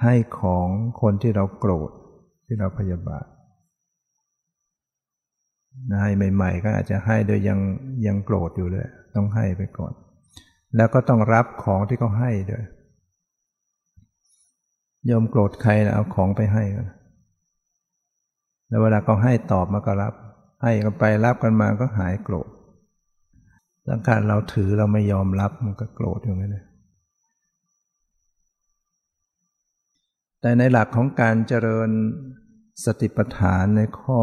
[0.02, 0.68] ให้ของ
[1.00, 1.90] คนที่เราโกรธ
[2.46, 3.26] ที่เราพยาบาท
[6.02, 7.58] ให้ใหม่ ๆ ก็อาจจะให้โดยยัง
[8.06, 9.92] ยังโกรธอยู่เลย ต้องให้ไปก่อน
[10.76, 12.64] แล้วก็ต้องรับของที่เขาให้ด้วย
[15.10, 16.88] ยอมโกรธใครนะเอาของไปให้กัน
[18.68, 20.14] แล้วเวลาเขาให้ตอบมาก็รับ
[20.62, 22.48] ให้กันไปรับกันมาก็หายโกรธ
[23.88, 26.64] สังขารเราถือเราไม่ยอมรับมันก็โกรธอยู่งั้นเลย
[30.40, 31.90] แต่ในหลักของการเจริญ
[32.84, 34.20] สติปัฏฐานในข้อ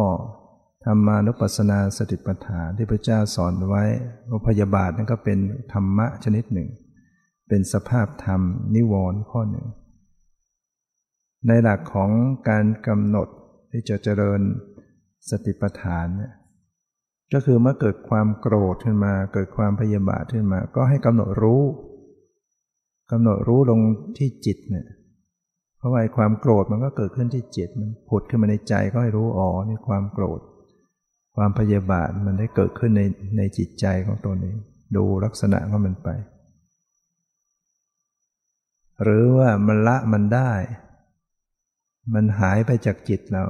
[0.85, 3.83] ธรรมานุปัสสนาสติปัฏฐานที่พระเจ้าสอนไว้
[4.29, 5.39] ว่าพยาบาทนั่นก็เป็น
[5.73, 6.69] ธรรมะชนิดหนึ่ง
[7.47, 8.41] เป็นสภาพธรรม
[8.75, 9.65] นิวรณ์ข้อหนึ่ง
[11.47, 12.11] ในหลักของ
[12.49, 13.27] การกำหนด
[13.71, 14.41] ที่จะเจริญ
[15.29, 16.33] สติปัฏฐานเนี่ย
[17.33, 21.63] ก็คือเมื่อเกิดความโกรธขึ้นมา เกิดความพยาบาทขึ้นมา ก็ให้กำหนดรู้
[23.11, 23.79] กำหนดรู้ลง
[24.17, 24.87] ที่จิตเนี่ย
[25.77, 30.39] เพราะว่าความโกรธมันก็เกิดขึ้นที่จิต มันผุดขึ้นมาในใจก็ให้รู้อ๋อนี่ความโกรธ
[31.35, 33.01] ความพยาบาทมันได้เกิดขึ้นใน
[33.37, 34.53] ในจิตใจของตัวนี้
[34.95, 36.09] ดูลักษณะของมันไป
[39.03, 40.51] หรือว่ามันละมันได้
[42.13, 43.43] มันหายไปจากจิตเรา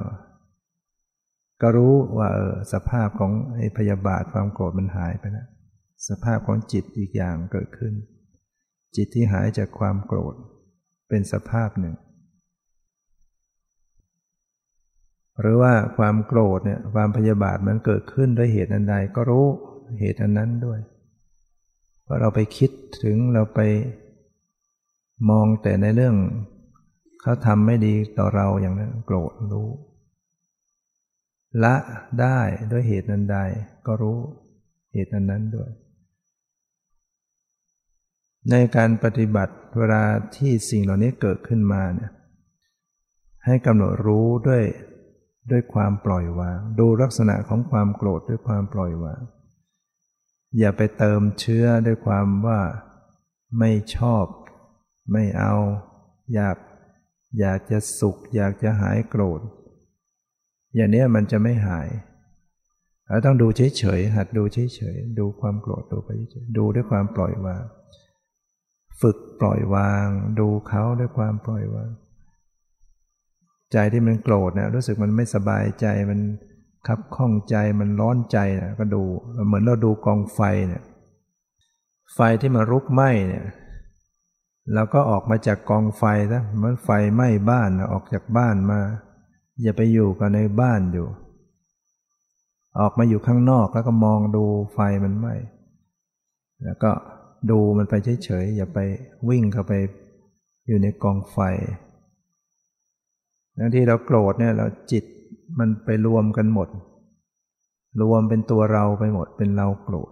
[1.62, 5.48] ก็รู้ว่าเออสภาพของไอ้พยาบาทความโกรธมันหายไปแล้ว
[6.08, 7.92] สภาพของจิตอีกอย่างเกิดขึ้น
[8.96, 10.34] จิตที่หายจากความโกรธ
[11.08, 11.94] เป็นสภาพหนึ่ง
[15.40, 19.46] หรือว่าความโกรธเนี่ยความพยาบาทมันเกิดขึ้นด้วยเหตุอันใดก็รู้
[20.00, 20.80] เหตุอันนั้นด้วย
[22.04, 22.70] เพราะเราไปคิด
[23.02, 23.60] ถึงเราไป
[25.30, 26.16] มองแต่ในเรื่อง
[27.22, 29.68] เขาทำไม่ดีต่อเราอย่างนั้นโกรธรู้
[31.64, 31.74] ละ
[32.20, 32.38] ได้
[32.70, 33.38] ด้วยเหตุนั้นใด
[33.86, 34.18] ก็รู้
[34.92, 35.70] เหตุนั้นนั้นด้วย
[38.50, 40.02] ในการปฏิบัติเวลา
[40.36, 42.10] ที่สิ่งเหล่านี้เกิดขึ้นมาเนี่ย
[43.46, 44.64] ให้กำหนดรู้ด้วย
[45.50, 49.20] ด้วยความปล่อยวาง ดูลักษณะของความโกรธด้วยความปล่อยวาง
[50.58, 52.60] อย่าไปเติมเชื้อด้วยความว่า
[53.58, 54.24] ไม่ชอบ
[55.12, 55.54] ไม่เอา
[56.34, 56.56] อยาก
[57.38, 59.40] อยากจะสุข อยากจะหายโกรธ
[60.74, 61.88] อย่างนี้มันจะไม่หาย
[63.06, 67.64] เราต้องดูเฉยๆหัดดูเฉยๆดูความโกรธดูไปเฉยดูด้วยความปล่อยวาง
[69.00, 70.06] ฝึกปล่อยวาง
[70.40, 71.90] ดูเขาด้วยความปล่อยวาง
[73.72, 76.20] ใจที่มันโกรธเนี่ยรู้สึกมันไม่สบายใจมัน
[76.86, 79.02] คับข้องใจมันร้อนใจนะก็ดู
[79.46, 80.82] เหมือนเราดูกองไฟเนี่ย
[82.14, 83.44] ไฟที่มันรุกไหม้เนี่ย
[84.74, 86.02] เราก็ออกมาจากกองไฟ
[86.34, 88.80] นะมันไฟไหม้บ้านออกจากบ้านมา
[89.62, 91.08] อย่าไปอยู่กับในบ้านอยู่
[92.80, 94.44] ออกมาอยู่ข้างนอกแล้วก็มองดู
[94.74, 95.34] ไฟมันไหม้
[96.64, 96.90] แล้วก็
[97.50, 97.94] ดูมันไป
[98.24, 98.78] เฉยๆอย่าไป
[99.28, 99.72] วิ่งเข้าไป
[100.66, 101.38] อยู่ในกองไฟ
[103.58, 105.04] บางที่เราโกรธเนี่ยเราจิต
[105.58, 106.68] มันไปรวมกันหมด
[108.02, 110.10] รวมเป็นตัวเราไปหมดเป็นเราโกรธ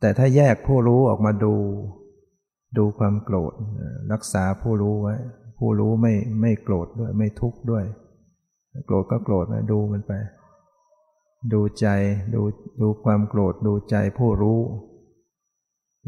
[0.00, 1.54] แต่ถ้าแยกผู้รู้ออกมาดู
[2.78, 3.52] ดูความโกรธ
[4.12, 5.16] รักษาผู้รู้ไว้
[5.58, 7.84] ผู้รู้ไม่ไม่โกรธด้วย ไม่ทุกข์ด้วย
[8.86, 10.12] โกรธก็โกรธนะดูมันไป
[11.52, 11.86] ดูใจ
[12.34, 12.42] ดู
[12.80, 14.60] ดูความโกรธ ดูใจผู้รู้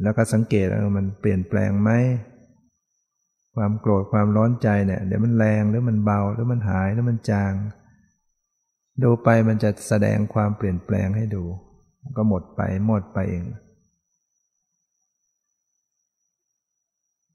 [0.03, 1.91] แล้วก็สังเกตว่ามันเปลี่ยนแปลงไหม
[3.57, 7.53] ความโกรธความร้อนใจเนี่ยเดี๋ยวมันแรงหรือมันเบาหรือมันหายหรือมันจาง
[9.03, 11.45] ดูไปมันจะแสดงความเปลี่ยนแปลงให้ดู
[12.17, 13.45] ก็หมดไปหมดไปเอง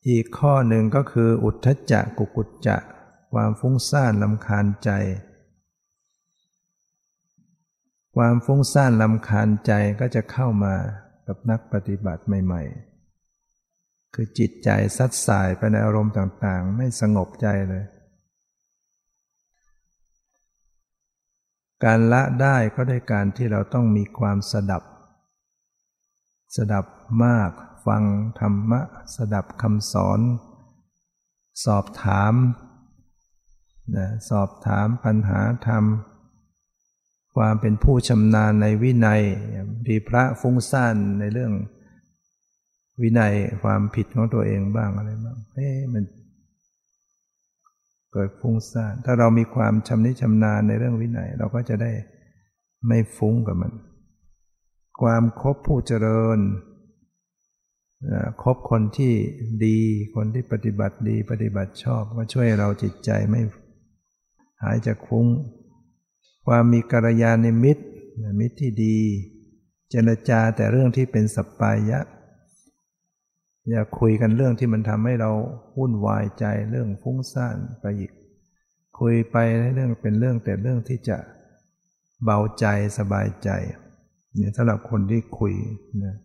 [0.10, 2.78] อีกข้อหนึ่งก็คืออุทธจักกุกุจจะ
[3.34, 4.92] ความฟุ้งซ่านลำคาญใจ
[8.16, 10.76] ความฟุ้งซ่านลำคาญใจก็จะเข้ามา
[11.28, 12.64] กับนักปฏิบัติใหม่
[13.40, 17.84] ๆ คือจิตใจซัดสายไปในอารมณ์ต่างๆ ไม่สงบใจเลย
[21.84, 24.84] การละได้ก็ด้วยการที่เราต้องมีความสดับ
[26.56, 26.86] สดับ
[27.24, 27.52] มาก
[27.86, 28.04] ฟัง
[28.40, 28.82] ธรรมะ
[29.16, 30.20] สดับคำสอน
[31.66, 32.34] สอบถาม
[33.96, 35.84] นะสอบถามปัญหาธรรม
[37.36, 39.22] ความเป็นผู้ชำนาญในวินัย
[39.86, 41.54] มีพระฟุ้งซ่านในเรื่อง
[43.02, 46.04] วินัยความผิดของตัวเองบ้างอะไรบ้างเอ๊ะมัน
[48.12, 51.92] เกิดฟุ้งซ่าน ถ้าเรามีความชำนิชำนาญในเรื่องวินัย เราก็จะได้
[52.88, 53.74] ไม่ฟุ้งกับมัน
[55.02, 56.40] ความคบผู้เจริญ
[58.42, 59.14] คบคนที่
[59.66, 59.78] ดี
[60.16, 63.42] คนที่ปฏิบัติดีปฏิบัติชอบก็ช่วยเราจิตใจไม่
[64.62, 65.28] หายจากฟุ้ง
[66.48, 67.86] ความมีกัลยาณมิตร
[68.40, 68.98] มิตรที่ดี
[69.90, 72.00] เจรจาแต่เรื่องที่เป็นสัปปายะ
[73.70, 75.32] อย่าคุยกันเรื่องที่มันทำให้เรา
[75.78, 78.12] วุ่นวายใจเรื่องฟุ้งซ่านไปอีก
[79.00, 79.38] คุยไป
[79.76, 81.18] เรื่องเป็นเรื่องแต่เรื่องที่จะ
[82.24, 82.66] เบาใจ
[82.98, 83.50] สบายใจ
[84.36, 85.54] เนี่ยสำหรับคนที่คุย
[86.06, 86.16] นะ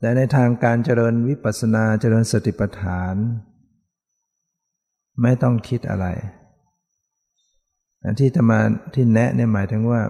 [0.00, 3.14] แต่ในทางการเจริญวิปัสสนาเจริญสติปัฏฐาน
[5.22, 6.06] ไม่ต้องคิดอะไร
[8.20, 8.60] ที่ธรรมา
[8.94, 10.02] ที่แนะเนี่ยหมายถึงว่า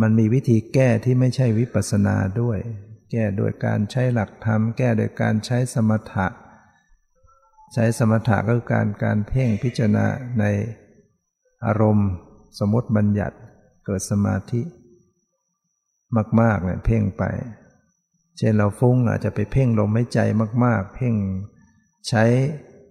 [0.00, 2.58] มันมีวิธีแก้ที่ไม่ใช่วิปัสสนาด้วย
[3.10, 6.26] แก้โดยการใช้หลักธรรม แก้โดยการใช้สมถะ
[7.74, 10.06] ใช้สมถะก็คือการการเพ่งพิจารณา
[10.40, 10.44] ใน
[11.66, 12.10] อารมณ์
[12.58, 13.36] สมมติบัญญัติ
[13.86, 14.62] เกิดสมาธิ
[16.40, 17.24] มากๆเนี่ยเพ่งไป
[18.36, 20.20] เช่นเราฟุ้งอาจจะไปเพ่งลมหายใจ
[20.64, 21.14] มาก ๆ เพ่ง
[22.08, 22.24] ใช้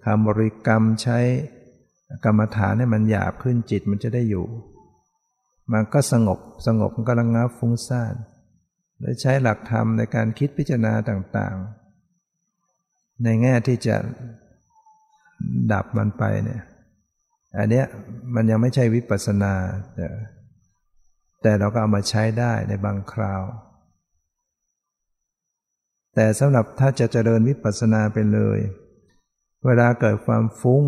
[0.06, 1.20] คำบริกรรมใช้
[2.26, 4.46] กรรมฐานให้มันหยาบขึ้นจิตมันจะได้อยู่
[5.74, 8.14] มันก็สงบสงบมันก็ระงับฟุ้งซ่าน
[9.00, 13.96] โดยใช้หลักธรรมในการคิดพิจารณาต่างๆ ในแง่ที่จะ
[15.72, 16.62] ดับมันไปเนี่ย
[17.58, 17.86] อันเนี้ย
[18.36, 19.54] มันยังไม่ใช่วิปัสสนา
[19.96, 20.08] แต่
[21.42, 23.44] แต่เราก็เอามาใช้ได้ในบางคราว
[26.16, 28.60] แต่สำหรับถ้าจะเจริญวิปัสสนาไปเลย
[29.66, 30.84] เวลาเกิดความฟุ้ง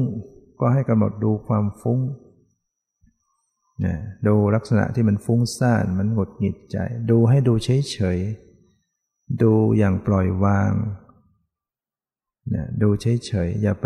[0.60, 2.00] ก็ให้กำหนดดูความฟุ้ง
[3.86, 3.96] นะ
[4.28, 6.78] ดูลักษณะที่มันฟุ้งซ่านมันหงุดหงิดใจ
[7.10, 10.74] ดูให้ดูเฉยๆ ดูอย่างปล่อยวาง
[12.54, 13.86] นะดูเฉยๆ อย่าไป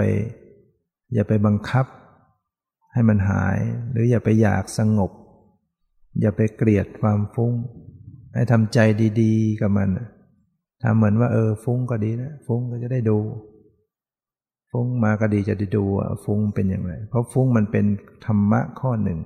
[1.14, 1.86] อย่าไปบังคับ
[2.94, 3.58] ให้มันหาย
[3.92, 5.12] หรืออย่าไปอยากสงบ
[6.20, 7.54] อย่าไปเกลียดความฟุ้ง
[8.34, 8.80] ให้ทำใจ
[9.22, 9.90] ดี ๆ กับมัน
[10.82, 13.18] ทำเหมือนว่าเออฟุ้งก็ดีนะฟุ้งก็จะได้ดู
[14.72, 17.86] ฟุ้งมาก็ดีจะได้ดูว่าฟุ้งเป็นอย่างไร เพราะฟุ้งมันเป็น
[18.26, 19.20] ธรรมะข้อหนึ่ง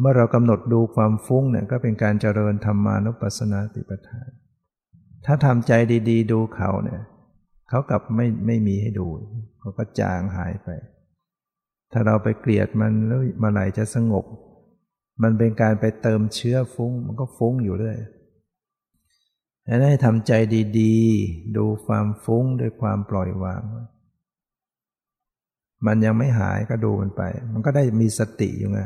[0.00, 4.30] เมื่อเรากำหนดดูความฟุ้งเนี่ยก็เป็นการเจริญธรรมานุปัสสนาติปทาน
[5.26, 5.72] ถ้าทำใจ
[6.08, 7.02] ดี ๆ ดูเขาเนี่ย
[7.68, 9.06] เขากลับไม่ไม่มีให้ดู
[9.58, 10.68] เขาก็จางหายไป
[11.92, 14.24] ถ้าเราไปเกลียดมันแล้วมาไหร่จะสงบ
[15.22, 17.96] มันเป็นการไปเติมเชื้อฟุ้ง มันก็ฟุ้งอยู่เรื่อย
[19.88, 20.32] ให้ทำใจ
[20.80, 23.62] ดีๆ ดูความฟุ้งด้วยความปล่อยวาง
[25.86, 27.22] มันยังไม่หายก็ดูมันไป
[27.52, 28.80] มันก็ได้มีสติอยู่ไง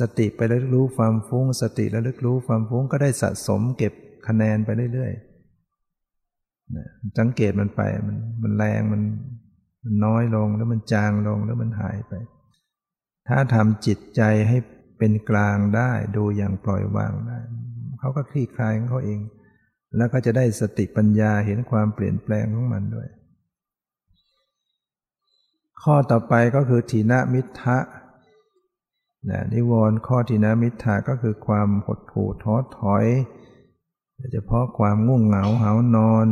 [0.00, 3.92] สติไประลึกรู้ความฟุ้ง สติระลึกรู้ความฟุ้งก็ได้สะสมเก็บ
[4.26, 9.02] คะแนนไปเรื่อยๆสังเกตมันไปมันมันแรงมัน
[9.84, 12.12] มันน้อยลงแล้วมันจางลงแล้วมันหายไป
[13.28, 14.58] ถ้าทำจิตใจให้
[14.98, 17.38] เป็นกลางได้ ดูอย่างปล่อยวางได้
[17.98, 19.20] เขาก็คลี่คลายของเขาเอง
[19.96, 23.08] แล้วก็จะได้สติปัญญาเห็นความเปลี่ยนแปลงของมันด้วย
[25.82, 27.78] ข้อต่อไปก็คือทีนมิทะ
[29.28, 33.06] นะนิวรณ์ข้อทีนมิทธาก็คือความหดหู่ท้อถอย
[34.16, 36.26] โดยเฉพาะความง่วงเหงาหานอน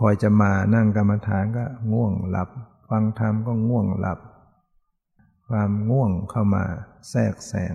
[0.00, 2.48] คอยจะมานั่งกรรมฐานก็ง่วงหลับ
[2.88, 4.18] ฟังธรรมก็ง่วงหลับ
[5.48, 6.64] ความง่วงเข้ามา
[7.10, 7.74] แทรกแซง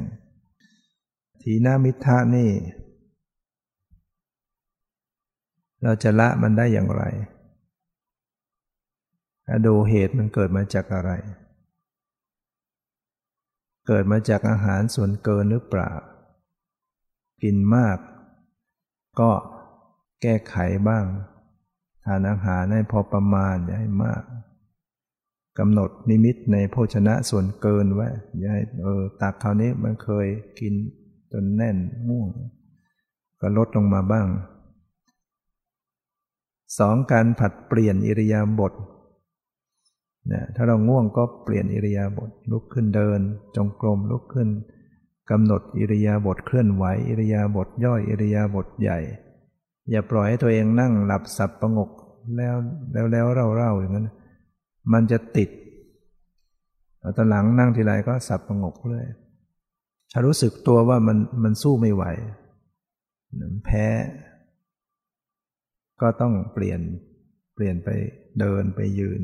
[1.42, 2.50] ทีนามิทะนี่
[5.84, 7.04] เราจะละมันได้อย่างไร
[9.68, 11.12] ดูเหตุมันเกิดมาจากอะไร
[13.88, 15.92] เกิดมาจากอาหารส่วนเกินหรือเปล่า
[17.44, 17.98] กินมาก
[19.20, 19.32] ก็
[20.22, 20.56] แก้ไข
[20.90, 21.06] บ้าง
[22.06, 24.24] ทานอาหารให้พอประมาณอย่าให้มาก
[25.60, 28.08] กำหนดนิมิตในโภชนะส่วนเกินไว้
[28.38, 30.28] อย่าให้เออตักคราวนี้มันเคย
[30.60, 30.74] กิน
[31.32, 31.78] จนแน่น
[32.08, 32.30] ง่วง
[33.42, 34.28] ก็ลดลงมาบ้าง
[36.78, 38.74] สองการผัดเปลี่ยนอิริยาบถ
[40.32, 43.20] นะถ้าเราง่วงก็เปลี่ยนอิริยาบถลุกขึ้นเดิน
[43.56, 44.50] จงกรมลุกขึ้น
[45.32, 49.00] กำหนดอิริยาบถเคลื่อนไหวอิริยาบถย่อยอิริยาบถใหญ่
[49.90, 51.92] อย่าปล่อยให้ตัวเองนั่งหลับสับประงก
[52.38, 52.56] แล้ว
[52.94, 54.10] แล้วแล้วเร่าเร่าอย่างนั้น
[54.94, 55.50] มันจะติด
[57.18, 59.06] ตอนหลังนั่งทีไรก็สับประงกเลย
[60.12, 62.04] ถ้ารู้สึกตัวว่ามันมันสู้ไม่ไหว
[63.66, 63.86] แพ้
[66.02, 66.82] ก็ต้องเปลี่ยน
[67.56, 67.90] เปลี่ยนไป
[68.40, 69.22] เดินไปยืน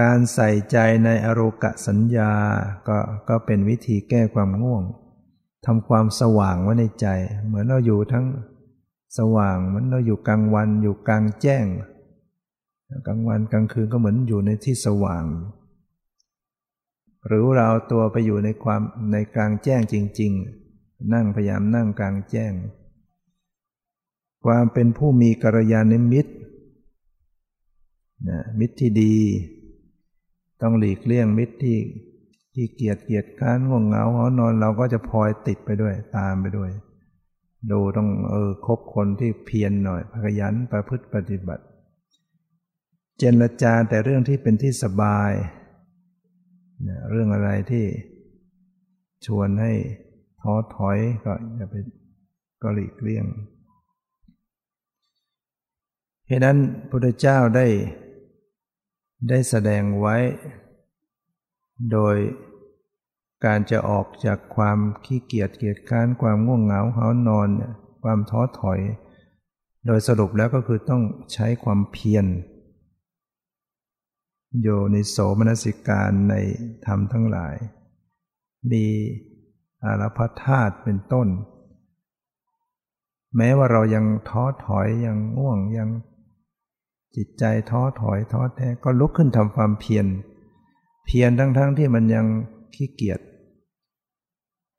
[0.00, 2.32] การใส่ใจในอารกะสัญญา
[2.88, 2.98] ก็
[3.28, 4.84] ก็เป็นวิธีแก้ความง่วง
[5.66, 7.06] ทำความสว่างไว้ในใจ
[7.46, 8.26] เหมือนเราอยู่ทั้ง
[9.18, 11.66] สว่างเหมือนเราอยู่กลางวันอยู่กลางแจ้ง
[13.06, 15.24] กลางวันกลางคืนก็เหมือนอยู่ในที่สว่าง
[17.26, 18.82] หรือเราตัวไปอยู่ในความ
[19.12, 20.32] ในกลางแจ้งจริง
[20.72, 22.52] ๆ นั่งพยายามนั่งกลางแจ้ง
[24.44, 26.32] ความเป็นผู้มีกัลยาณมิตร
[28.28, 29.14] นะมิตรที่ดี
[30.62, 31.78] ต้องหลีกเลี่ยงมิตรที่
[32.54, 36.70] ที่เกียดเกียดค้านง่วงเหงาหอนอนเราก็จะพลอยติดไปด้วย ตามไปด้วย
[37.70, 41.64] ดูต้องเออคบคนที่เพียรหน่อยพยันประพฤติปฏิบัติ
[43.18, 45.32] เจรจาแต่เรื่องที่เป็นที่สบาย
[46.88, 47.84] นะเรื่องอะไรที่
[49.26, 49.72] ชวนให้
[50.40, 51.74] ท้อถอยก็อย่าไป
[52.62, 53.24] ก็หลีกเลี่ยง
[56.30, 56.58] เหตุนั้น
[56.90, 57.66] พระเจ้าได้
[59.28, 60.16] ได้แสดงไว้
[61.92, 62.16] โดย
[63.44, 67.48] การจะออกจากความขี้เกียจเกียจค้านความง่วงเหงาเหานอน
[68.02, 68.80] ความท้อถอย
[69.86, 71.02] โดยสรุปแล้วก็คือต้อง
[71.32, 72.26] ใช้ความเพียร
[74.60, 76.34] โยนิโสมนสิการใน
[76.86, 77.56] ธรรมทั้งหลาย
[78.70, 78.86] มี
[79.84, 81.28] อารพัธาตุเป็นต้น
[83.36, 85.90] แม้ว่าเรายังท้อถอยยังง่วงยัง
[87.16, 90.06] จิตใจท้อถอยท้อแท้ก็ลุกขึ้นทำความเพียร
[91.06, 92.26] เพียรทั้งๆทที่มันยัง
[92.74, 93.20] ขี้เกียจ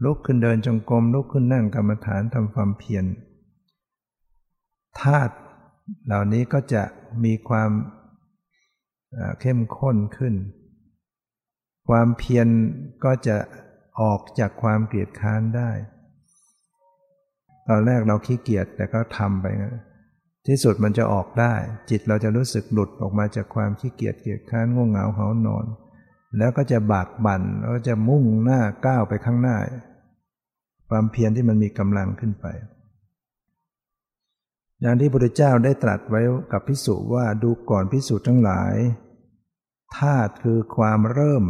[0.04, 3.06] ลุกขึ้นเดินจงกรมลุกขึ้นนั่งกรรมฐานทำความเพียร
[5.02, 5.34] ธาตุ
[6.06, 6.84] เหล่านี้ก็จะ
[7.24, 7.72] มีความ
[9.42, 10.36] เข้มข้นขึ้น
[11.90, 12.48] ความเพียร
[13.06, 13.38] ก็จะ
[14.02, 15.72] ออกจากความเกลียดค้านได้
[17.68, 19.46] ตอนแรกเราขี้เกียจแต่ก็ทำไป
[20.50, 21.54] ที่สุดมันจะออกได้
[21.90, 25.66] จิตเราจะรู้สึกหลุดออกมาจากความขี้เกียจเกียจค้านง่วงเหงาเหานอน
[26.38, 29.58] แล้วก็จะบากบั่นแล้วจะมุ่งหน้าก้าวไปข้างหน้า
[30.90, 32.46] ความเพียรที่มันมีกำลังขึ้นไป
[34.82, 36.22] อย่างที่พระพุทธเจ้าได้ตรัสไว้
[36.52, 38.76] กับพิสุว่าดูก่อนพิสุทั้งหลาย
[39.98, 41.46] ธาตุคือความเริ่ม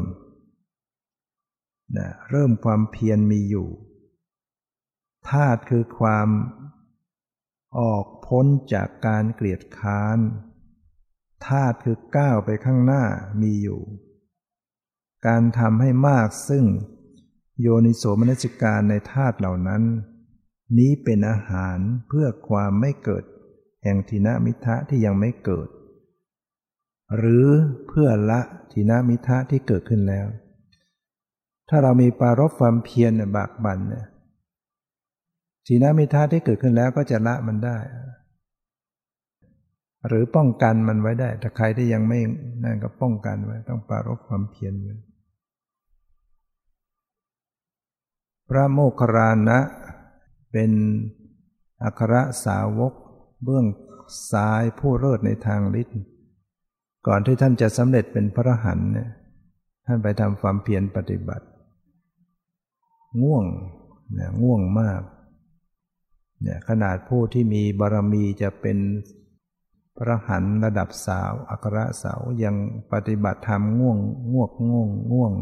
[1.97, 3.67] นะเริ่มความเพียรมีอยู่
[5.29, 6.27] ธาตุคือความ
[7.77, 10.19] ออกพ้นจากการเกลียดค้าน
[11.45, 13.03] ธาตุคือก้าวไปข้างหน้า
[13.41, 13.81] มีอยู่
[15.27, 16.65] การทำให้มากซึ่ง
[17.61, 19.83] โยนิโสมนสิการในธาตุเหล่านั้น
[20.77, 23.23] นี้เป็นอาหารเพื่อความไม่เกิด
[23.83, 25.67] แห่งทินามิทะที่ยังไม่เกิด
[27.17, 27.47] หรือ
[27.87, 28.41] เพื่อละ
[28.71, 30.27] ทินามิทะที่เกิดขึ้นแล้ว
[31.69, 34.05] ถ้าเรามีปารบความเพียรบากบันเนี่ย
[35.71, 37.77] ทินามิทะที่เกิดขึ้นแล้วก็จะละมันได้
[40.07, 42.19] หรือป้องกันมันไว้ได้ ถ้าใครที่ยังไม่
[42.63, 44.95] นั่นก็ป้องกันไว้ ต้องปรารบความเพียรไว้
[48.49, 49.59] พระโมคคารานะ
[50.51, 50.71] เป็น
[51.83, 52.13] อัคร
[52.45, 52.93] สาวก
[53.43, 53.65] เบื้อง
[54.31, 55.99] ซ้ายผู้เลิศในทางฤทธิ์
[57.07, 59.09] ก่อนที่ท่านจะสำเร็จเป็นพระหันเนี่ย
[59.85, 61.45] ท่านไปทำความเพียรปฏิบัติ
[63.21, 63.45] ง่วง
[64.13, 65.01] เนี่ยง่วงมาก
[66.41, 68.77] เนี่ยขนาดผู้ที่มีบารมีจะเป็น
[69.97, 72.55] พระหันระดับสาว อัครสาวยัง
[72.91, 73.99] ปฏิบัติธรรมง่วง
[74.33, 75.33] ง่วงง่วงง่วง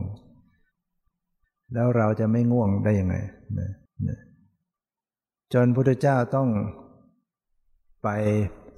[1.74, 3.16] แล้วเราจะไม่ง่วงได้ยังไง
[3.54, 4.22] เนี่ย
[5.54, 6.50] จนพุทธเจ้าต้อง
[8.04, 8.08] ไป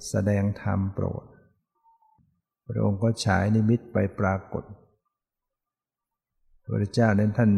[0.08, 1.24] แสดงธรรมโปรด
[2.66, 4.64] พระองค์ก็ฉายนิมิตไปปรากฏ
[6.62, 7.50] พระพุทธเจ้านั้นท่าน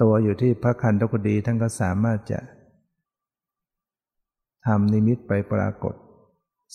[0.00, 2.40] ตัวอยู่ที่พระคันธกุฎีท่านก็สามารถจะ
[4.66, 5.94] ทำนิมิตไปปรากฏ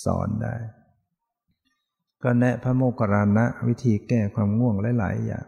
[0.04, 0.56] สอนได้
[2.24, 5.46] ก็แนะพระโมคคัลลานะวิธีแก้ความง่วงหลาย ๆ อย่าง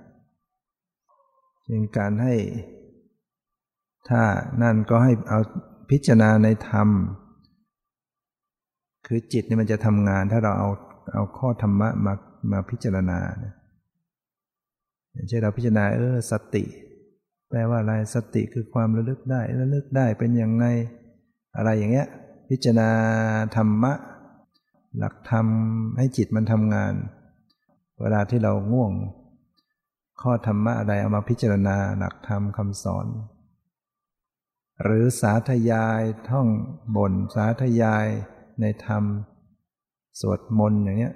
[1.64, 2.36] เช่นการให้
[4.10, 4.22] ถ้า
[4.62, 5.40] นั่นก็ให้เอา
[5.90, 6.90] พิจารณาในธรรม
[9.08, 10.70] คือจิตนี่มันจะทำงาน ถ้าเราเอา
[11.14, 12.14] เอาข้อธรรมะมา
[12.52, 13.20] มาพิจารณา
[15.12, 16.64] อย่างเช่นเราพิจารณาเออสติ
[17.50, 20.66] แปลว่าอะไรสติคือความระลึกได้ระลึกได้เป็นยังไง
[21.58, 22.08] อะไรอย่างเงี้ย
[22.50, 22.90] พิจารณา
[23.56, 23.94] ธรรมะ
[24.98, 25.48] หลักธรรม
[25.98, 26.94] ให้จิตมันทำงาน
[28.02, 28.94] เวลาที่เราง่วง
[30.22, 33.08] ข้อธรรมะอะไรเอามาพิจารณาหลักธรรมคำสอน
[34.84, 36.48] หรือสาธยายท่อง
[36.96, 38.08] บนสาธยาย
[38.62, 39.04] ในธรรม
[40.20, 41.16] สวดมนต์อย่างเนี้ย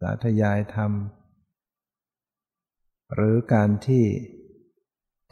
[0.00, 0.92] สาธยายธรรม
[3.14, 4.04] หรือการที่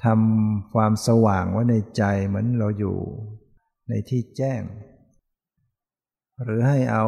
[0.05, 2.97] ทำความสว่างไว้ในใจเหมือนเราอยู่
[3.89, 4.63] ในที่แจ้ง
[6.43, 7.07] หรือให้เอา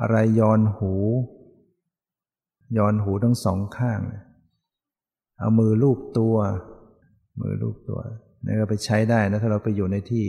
[0.00, 0.94] อะไรย้อนหู
[2.78, 4.00] ย้อนหูทั้งสองข้าง
[5.38, 6.36] เอามือลูบตัว
[7.40, 8.00] มือลูบตัว
[8.44, 10.26] นี่ก็ไปใช้ได้นะถ้าเราไปอยู่ในที่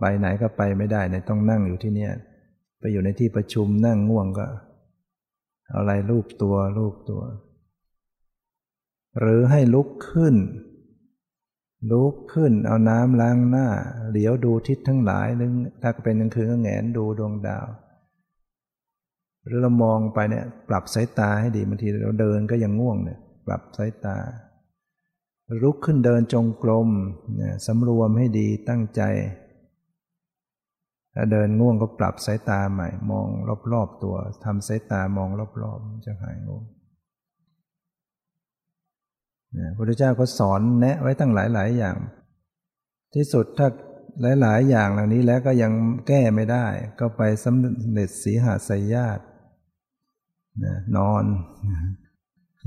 [0.00, 2.12] ไปไหนก็ไปไม่ได้เนี่ยต้องนั่งอยู่ที่เนี่ย
[2.80, 4.46] ไปอยู่ในที่ประชุมนั่งง่วงก็
[5.66, 7.22] เอาอะไรลูบตัวลูบตัว
[9.20, 10.34] หรือให้ลุกขึ้น
[11.90, 13.68] ลุกขึ้นเอาน้ำล้างหน้า
[14.10, 17.66] เหลียวดูทิศทั้งหลายนึงถ้าเป็นกลางคืนก็แงนดูดวงดาว
[19.44, 24.16] หรือเรามองไปเนี่ย ปรับสายตาให้ดีบางทีเราเดินก็ยังง่วงเนี่ย ปรับสายตา
[25.62, 26.88] ลุกขึ้นเดินจงกรม
[27.36, 29.02] เนี่ยสำรวมให้ดีตั้งใจ
[31.14, 33.26] ถ้าเดินง่วงก็ปรับสายตาใหม่ มอง
[33.72, 35.28] รอบๆตัวทำสายตามอง
[35.62, 36.64] รอบๆจะหายง่วง
[39.54, 41.96] พระพุทธเจ้าก็สอนแนะไว้ตั้งหลาย ๆ อย่าง
[43.14, 43.68] ที่สุดถ้า
[44.40, 45.72] หลาย ๆ อย่างเหล่านี้แล้วก็ยัง
[46.08, 46.66] แก้ไม่ได้
[47.00, 47.58] ก็ไปสำ
[47.90, 49.24] เร็จสีหาสายญาติ
[50.96, 51.24] นอน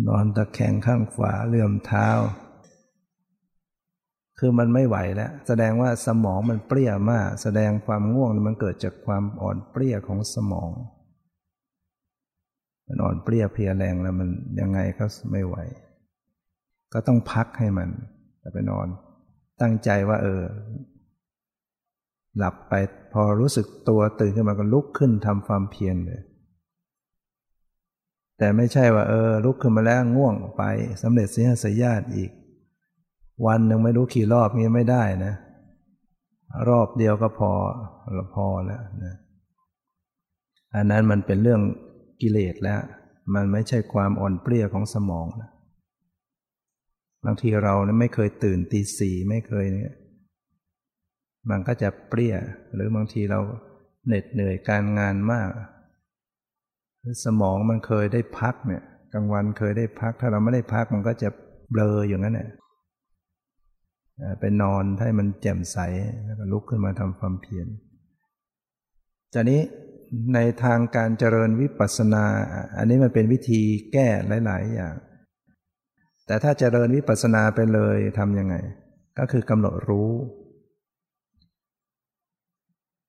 [0.08, 2.10] นอนตะแคงข้างขวาเลื่อมเท้า
[4.40, 10.70] คือมันไม่ไหวแล้ว แสดงว่าสมองมันเปรี้ยมาก แสดงความง่วงมันเกิดจากความอ่อนเปรี้ยของสมอง
[12.88, 15.56] มันอ่อนเปรี้ยเพียแรงแล้วมันยังไงก็ไม่ไหว
[16.94, 17.90] ก็ต้องพักให้มัน
[18.54, 18.88] ไปนอน
[19.62, 20.42] ตั้งใจว่า เออ
[22.38, 22.74] หลับไป
[23.14, 26.22] พอรู้สึกตัวตื่นขึ้นมาก็ลุกขึ้นทำความเพียรเลย
[28.38, 30.64] แต่ไม่ใช่ว่าเออ ลุกขึ้นมาแล้วง่วงไป
[31.02, 32.32] สำเร็จเสียสยาตอีก
[33.46, 35.34] วันหนึ่งไม่รู้กี่รอบนี้ไม่ได้นะ
[36.70, 37.52] รอบเดียวก็พอ
[38.36, 39.16] พอแล้วนะ
[40.76, 41.62] อันนั้นมันเป็นเรื่อง
[42.22, 42.82] กิเลสแล้ว
[43.34, 45.50] มันไม่ใช่ความอ่อนเปรี้ยของสมองนะ
[47.26, 49.96] บางทีเราไม่เคยตื่นตีสี่ไม่เคยเนี่ย
[51.50, 52.36] มันก็จะเปรี้ย
[52.74, 53.40] หรือบางทีเรา
[54.06, 55.50] เหน็ดเหนื่อยการงานมาก
[57.26, 61.30] สมองมันเคยได้พักเนี่ยกลางวันเคยได้พัก ถ้าเราไม่ได้พักมันก็จะ
[61.72, 62.50] เบลออย่างนั้นเนี่ย
[64.40, 65.78] ไปนอนให้มันแจ่มใส
[66.26, 67.68] แล้วก็ลุกขึ้นมาทำความเพียร
[69.34, 69.62] จากนี้
[70.34, 72.26] ในทางการเจริญวิปัสสนา
[72.78, 73.62] อันนี้มันเป็นวิธี
[73.94, 74.08] แก้
[74.46, 74.96] หลาย ๆ อย่าง
[76.30, 78.56] แต่ถ้าเจริญวิปัสสนาไปเลยทำยังไง
[79.20, 80.12] ก็คือกำหนดรู้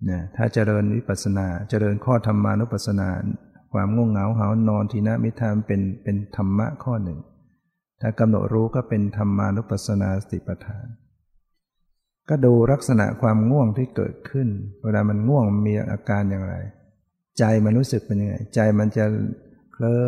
[0.05, 3.09] เนี่ยถ้าเจริญวิปัสสนา เจริญข้อธรรมานุปัสสนา
[3.73, 7.19] ความง่วงเหงาหานอนทีนะมิทามเป็นเป็นธรรมะข้อหนึ่ง
[8.01, 10.87] ถ้ากำหนดรู้ก็เป็นธรรมานุปัสสนาสติปัฏฐาน
[12.29, 14.49] ก็ดูลักษณะความง่วงที่เกิดขึ้น
[14.85, 16.55] เวลามันง่วงมีอาการอย่างไร
[17.39, 19.05] ใจมันรู้สึกเป็นยังไง ใจมันจะ
[19.73, 20.05] เคลิ้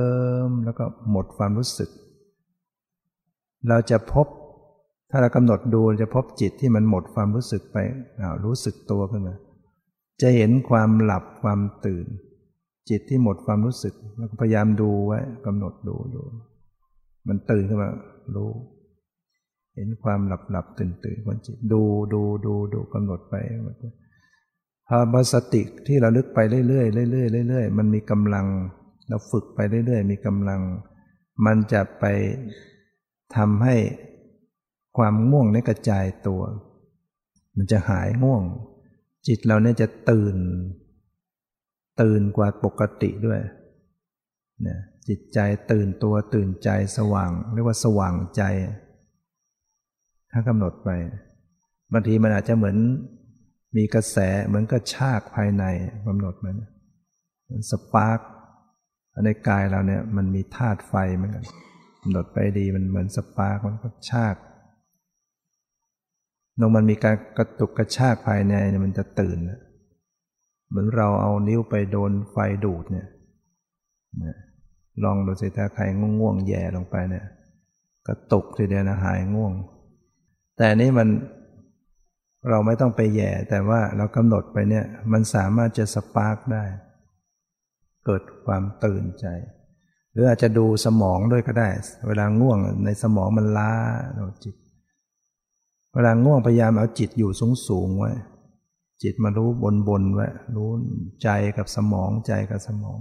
[0.49, 1.91] มแล้วก็หมดความรู้สึก
[3.69, 4.27] เราจะพบ
[5.11, 7.77] ถ้าเรากำหนดดูจะพบจิตที่มันหมดความรู้สึกไป
[8.45, 9.35] รู้สึกตัวขึ้นมา
[10.23, 12.07] จะเห็นความหลับความตื่น
[12.91, 16.23] จิตที่หมดความรู้สึกแล้วพยายามดูไว้กำหนดดูดู
[17.29, 17.91] มันตื่นขึ้นมา
[18.37, 18.51] รู้
[19.77, 21.83] เห็นความหลับหลับตื่นตื่นของจิตดู
[22.13, 23.35] ดูดูดูกำหนดไป
[25.13, 26.39] พอสติที่เราลึกไป
[26.69, 28.47] เรื่อยๆเรื่อยๆเรื่อยๆมันมีกำลัง
[29.09, 30.61] เราฝึกไปเรื่อยๆ มีกำลัง
[31.47, 32.05] มันจะไป
[33.37, 33.76] ทำให้
[34.97, 36.43] ความง่วงนี้กระจายตัว
[37.57, 38.43] มันจะหายง่วง
[39.26, 40.37] จิตเราเนี่ยจะตื่น
[42.01, 43.41] ตื่นกว่าปกติด้วย
[44.66, 44.78] นี่ย
[45.09, 45.39] จิตใจ
[45.70, 48.43] ตื่นตัวตื่นใจสว่าง เรียกว่าสว่างใจ
[50.33, 50.91] ถ้ากำหนดไป
[51.93, 52.76] บางทีมันอาจจะเหมือน
[53.76, 55.64] มีกระแสเหมือนกระชากภายใน
[56.07, 56.57] กำหนดมัน
[57.70, 58.18] สปาร์ก
[59.24, 61.45] ในกายเราเนี่ยมันมีธาตุไฟเหมือนกัน
[62.03, 64.36] กำหนดไปดีมันเหมือนสปาร์กมันก็ชาก
[66.61, 69.38] นงมันมีการกระตุกกระชากภายในเนี่ยมันจะตื่น
[70.68, 73.09] เหมือนเราเอานิ้วไปโดนไฟดูดเนี่ย
[75.05, 75.82] ลองดูสิถ้าใคร
[76.18, 77.26] ง่วงๆแย่ลงไปเนี่ย
[78.07, 79.53] กระตุกทีเดียวนะหายง่วง
[80.57, 81.09] แต่นี้มัน
[82.50, 86.64] เราไม่ต้องไปแย่แต่ว่าเรากำหนดไปเนี่ยมันสามารถจะสปาร์กได้
[88.07, 89.26] เกิดความตื่นใจ
[90.13, 91.69] หรืออาจจะดูสมองด้วยก็ได้
[92.09, 93.73] เวลาง่วงในสมองมันล้า
[94.15, 94.55] เราจิต
[95.95, 98.13] เวลาง่วงพยายามเอาจิตอยู่สูงสูงไว้
[99.03, 100.69] จิตมารู้บนบนไว้รู้
[101.23, 102.99] ใจกับสมองใจกับสมอง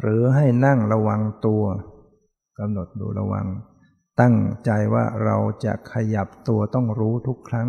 [0.00, 1.62] หรือให้นั่งระวังตัว
[2.58, 3.46] กำหนดดูระวัง
[4.20, 7.68] ตั้งใจว่าเราจะขยับตัวต้องรู้ทุกครั้ง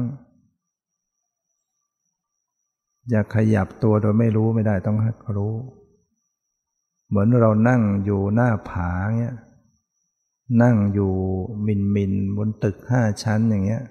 [3.09, 4.97] อย่าขยับตัวโดยไม่รู้ไม่ได้ต้อง
[5.37, 5.53] รู้
[7.11, 8.89] เหมือนเรานั่งอยู่หน้าผา
[9.19, 9.37] เงี้ย
[10.63, 11.11] นั่งอยู่
[11.65, 13.83] มินมินบนตึกห้าชั้นอย่างเงี้ย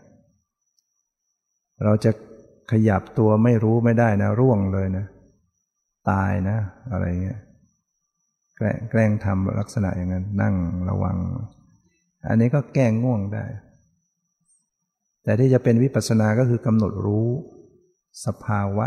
[1.85, 2.11] เราจะ
[2.71, 5.07] ขยับตัวไม่รู้ไม่ได้นะ ร่วงเลยนะ
[6.11, 6.59] ตายนะ
[6.91, 7.41] อะไรเงี้ย
[8.91, 10.55] แกล้งทำลักษณะอย่างนั้น นั่ง
[10.91, 11.17] ระวัง
[12.29, 13.45] อันนี้ก็แก้ง่วงได้
[15.25, 17.29] แต่ที่จะเป็นวิปัสสนาก็คือกำหนดรู้
[18.27, 18.87] สภาวะ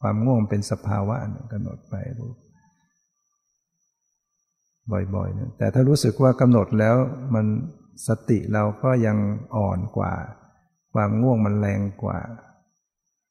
[0.00, 1.16] ความง่วงเป็นสภาวะ
[1.52, 2.32] กำหนดไปรู้
[4.90, 6.96] บ่อยๆนะแต่ถ้ารู้สึกว่ากำหนดแล้ว
[7.34, 7.46] มัน
[8.06, 9.16] สติเราก็ยัง
[9.56, 10.12] อ่อนกว่า
[10.94, 12.18] ความง่วงมันแรงกว่า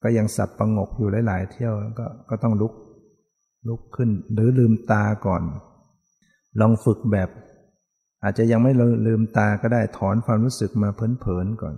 [0.04, 2.74] ก็ยังสับประงกอยู่หลายๆเที่ยวก็ก็ต้องลุก
[3.68, 5.44] ลุกขึ้น หรือลืมตาก่อน
[6.60, 7.30] ลองฝึกแบบ
[8.24, 8.72] อาจจะยังไม่
[9.08, 11.76] ลืมตาก็ได้ถอนความรู้สึกมาเพลินๆก่อน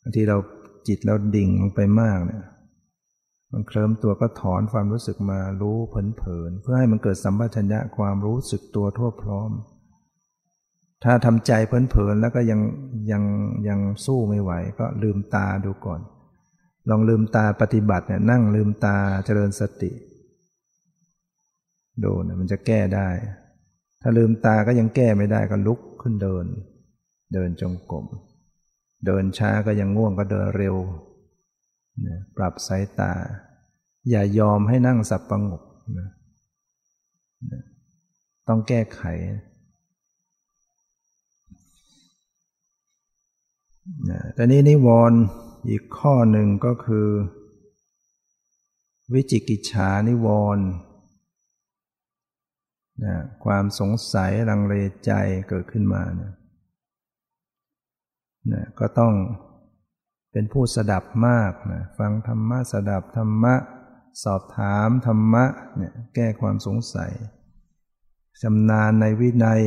[0.00, 0.36] บางทีเรา
[0.88, 2.42] จิตเราดิ่งลงไปมากเนี่ย
[3.52, 9.50] มันเคลิ้มตัวก็ถอนความรู้สึกมารู้เผินๆเพื่อให้มันเกิดสัมปชัญญะความรู้สึกตัวทั่วพร้อม
[11.04, 12.60] ถ้าทำใจเพลินๆแล้วก็ยัง
[13.12, 13.22] ยัง
[13.68, 16.00] ยังสู้ไม่ไหว ก็ลืมตาดูก่อน
[16.90, 19.90] ลองลืมตาปฏิบัติเนี่ยนั่งลืมตาเจริญสติ
[22.04, 23.08] ดูเนี่ยมันจะแก้ได้
[24.02, 26.44] ถ้าลืมตาก็ยังแก้ไม่ได้ก็ลุกขึ้นเดิน
[27.34, 28.06] เดินจงกรม
[29.06, 30.76] เดินช้าก็ยังง่วงก็เดินเร็ว
[32.36, 33.12] ปรับสายตา
[34.10, 35.62] อย่ายอมให้นั่งสับประงก
[35.98, 36.08] นะ
[38.48, 39.02] ต้องแก้ไข
[44.10, 45.18] นะแต่นี้นิวรณ์
[45.68, 47.08] อีกข้อหนึ่งก็คือ
[49.14, 50.26] วิจิกิจฉานิว
[50.56, 50.66] รณ์
[53.04, 54.74] นะความสงสัยลังเล
[55.04, 55.10] ใจ
[55.48, 56.32] เกิดขึ้นมานะ
[58.52, 59.12] นะก็ต้อง
[60.38, 63.54] เป็นผู้สดับมากนะฟังธรรมะสดับธรรมะ
[64.24, 65.44] สอบถามธรรมะ
[65.76, 67.12] เนี่ยแก้ความสงสัย
[68.40, 69.62] ชำนาญในวินัย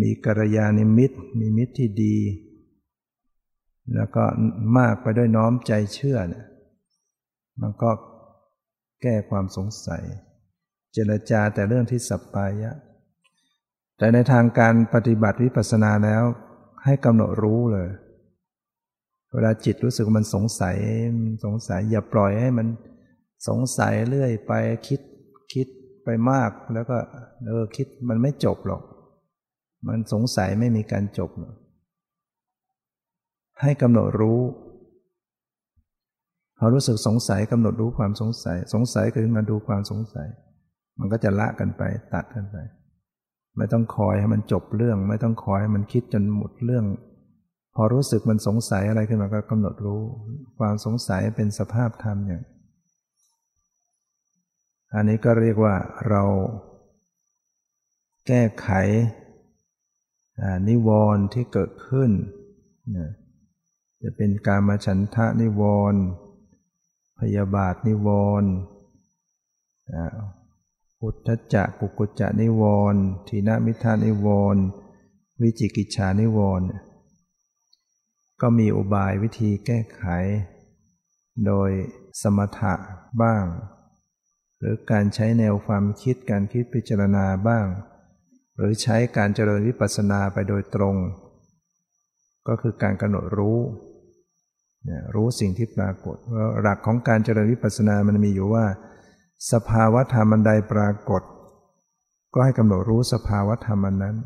[0.00, 2.16] มีกัลยาณมิตมีมิตรที่ดี
[3.94, 4.24] แล้วก็
[4.78, 6.46] มากไปด้วยน้อมใจเชื่อเนี่ย
[7.60, 7.90] มันก็
[9.02, 10.02] แก้ความสงสัย
[10.92, 12.72] เจรจาแต่เรื่องที่สัปปายะ
[13.98, 16.24] แต่ในทางการปฏิบัติวิปัสสนาแล้ว
[16.84, 17.90] ให้กำหนดรู้เลย
[19.34, 20.76] เวลาจิตรู้สึกมันสงสัย
[21.44, 22.66] สงสัย อย่าปล่อยให้มัน
[23.48, 24.52] สงสัยเรื่อยไป
[24.88, 25.00] คิด
[25.52, 25.66] คิด
[26.04, 26.96] ไปมากแล้วก็
[27.46, 28.82] เออคิดมันไม่จบหรอก
[29.88, 31.30] มันสงสัยไม่มีการจบ
[33.62, 34.40] ให้กำหนดรู้
[36.58, 40.28] พอรู้สึกสงสัยกำหนดรู้ความสงสัย สงสัยคือมาดูความสงสัย
[40.98, 42.56] มันก็จะละกันไปตัดกันไป
[43.56, 46.84] ไม่ต้องคอยให้มันจบเรื่อง ไม่ต้องคอยให้มันคิดจนหมดเรื่อง
[47.74, 50.02] พอรู้สึกมันสงสัยอะไรขึ้นมาก็กำหนดรู้
[50.58, 52.42] ความสงสัยเป็นสภาพธรรมอย่าง
[54.94, 55.74] อันนี้ก็เรียกว่า
[56.08, 56.22] เรา
[58.26, 58.68] แก้ไข
[60.68, 62.10] นิวรณ์ที่เกิดขึ้น
[64.02, 65.62] จะเป็นการมาฉันทะนิว
[65.92, 66.00] รณ์
[67.20, 68.08] พยาบาทนิว
[68.42, 68.50] รณ์
[71.02, 72.62] อุทธจักกุกุจจะนิว
[72.92, 74.62] รณ์ทีนมิทานิวรณ์
[75.40, 76.66] วิจิกิจฉานิวรณ์
[78.40, 80.02] ก็มีอุบายวิธีแก้ไข
[81.46, 81.70] โดย
[82.22, 82.74] สมถะ
[83.22, 83.44] บ้าง
[84.58, 87.66] หรือการใช้แนวความคิดการคิดพิจารณาบ้าง
[88.56, 90.96] หรือใช้การเจริญวิปัสสนาไปโดยตรง
[92.48, 93.58] ก็คือการกำหนดรู้
[95.14, 98.64] รู้สิ่งที่ปรากฏว่าหลักของการเจริญวิปัสสนามันมีอยู่ว่า
[99.52, 101.22] สภาวะธรรมอันใดปรากฏ
[102.34, 104.16] ก็ให้กำหนดรู้สภาวะธรรมอันนั้น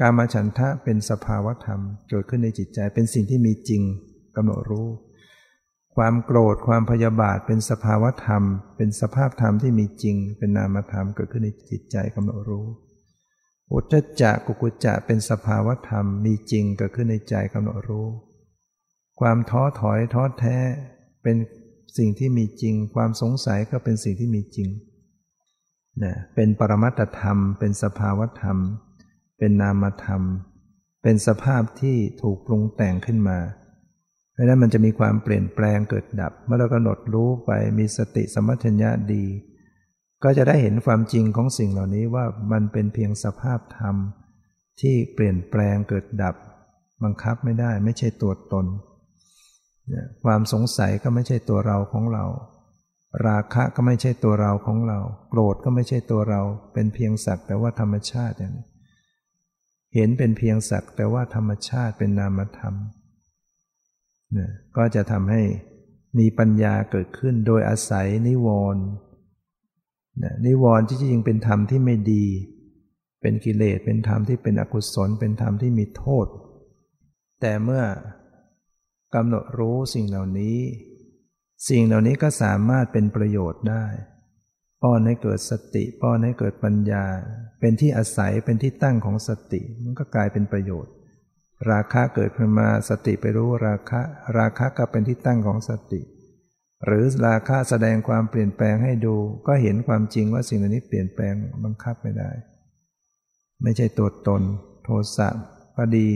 [0.00, 3.82] การมาฉันทะเป็นสภาวธรรม เกิดขึ้นในจิตใจเป็นสิ่งที่มีจริง
[4.36, 4.88] กำหนดรู้
[5.96, 8.42] ความโกรธความพยาบาทเป็นสภาวธรรม
[8.76, 12.66] เป็นสภาพธรรมที่มีจริง เป็นนามธรรมเกิดขึ้นในจิตใจกำหนดรู้
[13.72, 18.08] อุจจะกุกุจจะเป็นสภาวธรรมมีจริงเกิดขึ้นในใจกำหนดรู้
[19.20, 20.56] ความท้อถอยท้อแท้
[21.22, 21.36] เป็น
[21.98, 24.68] สิ่งที่มีจริง ความสงสัยก็เป็นสิ่งที่มีจริง
[26.04, 28.58] นะเป็นปรมัตธรรม เป็นสภาวธรรม
[29.44, 30.22] เป็นนามธรรม
[31.02, 33.38] เป็นสภาพที่ถูกปรุงแต่งขึ้นมา
[34.32, 39.24] เพราะนั้นมันจะมีความเปลี่ยนแปลงเกิดดับ เมื่อเรากำหนดรู้ไปมีสติสมัชัญญะดี
[40.24, 43.96] ก็จะได้เห็นความจริงของสิ่งเหล่านี้ว่ามันเป็นเพียงสภาพธรรม
[44.80, 46.34] ที่เปลี่ยนแปลงเกิดดับ
[47.02, 48.66] บังคับไม่ได้ไม่ใช่ตัวตน
[50.24, 52.24] ความสงสัยก็ไม่ใช่ตัวเราของเรา
[53.26, 54.98] ราคะก็ไม่ใช่ตัวเราของเรา
[55.30, 56.40] โกรธก็ไม่ใช่ตัวเรา
[56.72, 58.66] เป็นเพียงสักแต่ว่าธรรมชาติอย่างนี้
[59.94, 62.74] เห็นเป็นเพียงสักแต่ว่าธรรมชาติเป็นนามธรรม
[64.36, 64.38] น
[64.76, 65.42] ก็จะทำให้
[66.18, 68.84] มีปัญญาเกิดขึ้นโดยอาศัยนิวรณ์
[70.22, 72.26] นะนิวรณ์ที่จริงเป็นธรรมที่ไม่ดี
[73.20, 76.26] เป็นกิเลสเป็นธรรมที่เป็นอกุศล เป็นธรรมที่มีโทษ
[77.40, 77.84] แต่เมื่อ
[79.14, 80.58] กำหนดรู้สิ่งเหล่านี้
[81.68, 83.84] สิ่งเหล่านี้ก็สามารถเป็นประโยชน์ได้
[84.84, 87.04] ป้อนให้เกิดสติ ป้อนให้เกิดปัญญา
[87.60, 90.92] เป็นที่อาศัยเป็นที่ตั้งของสติ มันก็กลายเป็นประโยชน์
[91.70, 94.00] ราคะเกิดขึ้นมาสติไปรู้ราคะ
[94.38, 96.00] ราคะก็เป็นที่ตั้งของสติ
[96.84, 99.16] หรือราคะแสดงความเปลี่ยนแปลงให้ดู
[99.46, 102.30] ก็เห็นความจริงว่าสิ่งเหล่านี้เปลี่ยนแปลงบังคับไม่ได้
[103.62, 104.42] ไม่ใช่ตัวตน
[104.84, 105.28] โทสะ
[105.76, 106.08] ก็ดี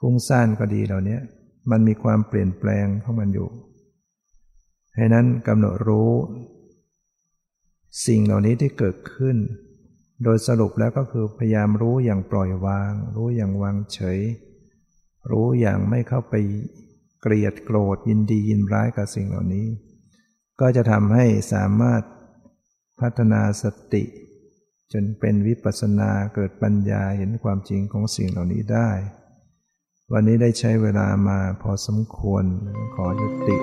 [0.00, 1.18] ฟุ้งซ่านก็ดีเหล่านี้
[1.70, 3.48] มันมีความเปลี่ยนแปลงของมันอยู่
[4.96, 6.12] ให้นั้นกำหนดรู้
[8.06, 9.36] สิ่งเหล่านี้ที่เกิดขึ้น
[10.24, 14.20] โดยสรุปแล้วก็คือพยายามรู้อย่างปล่อยวาง รู้อย่างวางเฉย
[15.30, 16.34] รู้อย่างไม่เข้าไป
[17.20, 19.66] เกลียดโกรธยินดียินร้ายกับสิ่งเหล่านี้
[20.60, 22.02] ก็จะทำให้สามารถ
[23.00, 24.04] พัฒนาสติ
[24.92, 28.90] จนเป็นวิปัสสนาเกิดปัญญาเห็นความจริงของสิ่งเหล่านี้ได้
[30.12, 32.44] วันนี้ได้ใช้เวลามาพอสมควร
[32.94, 33.56] ขอยุติ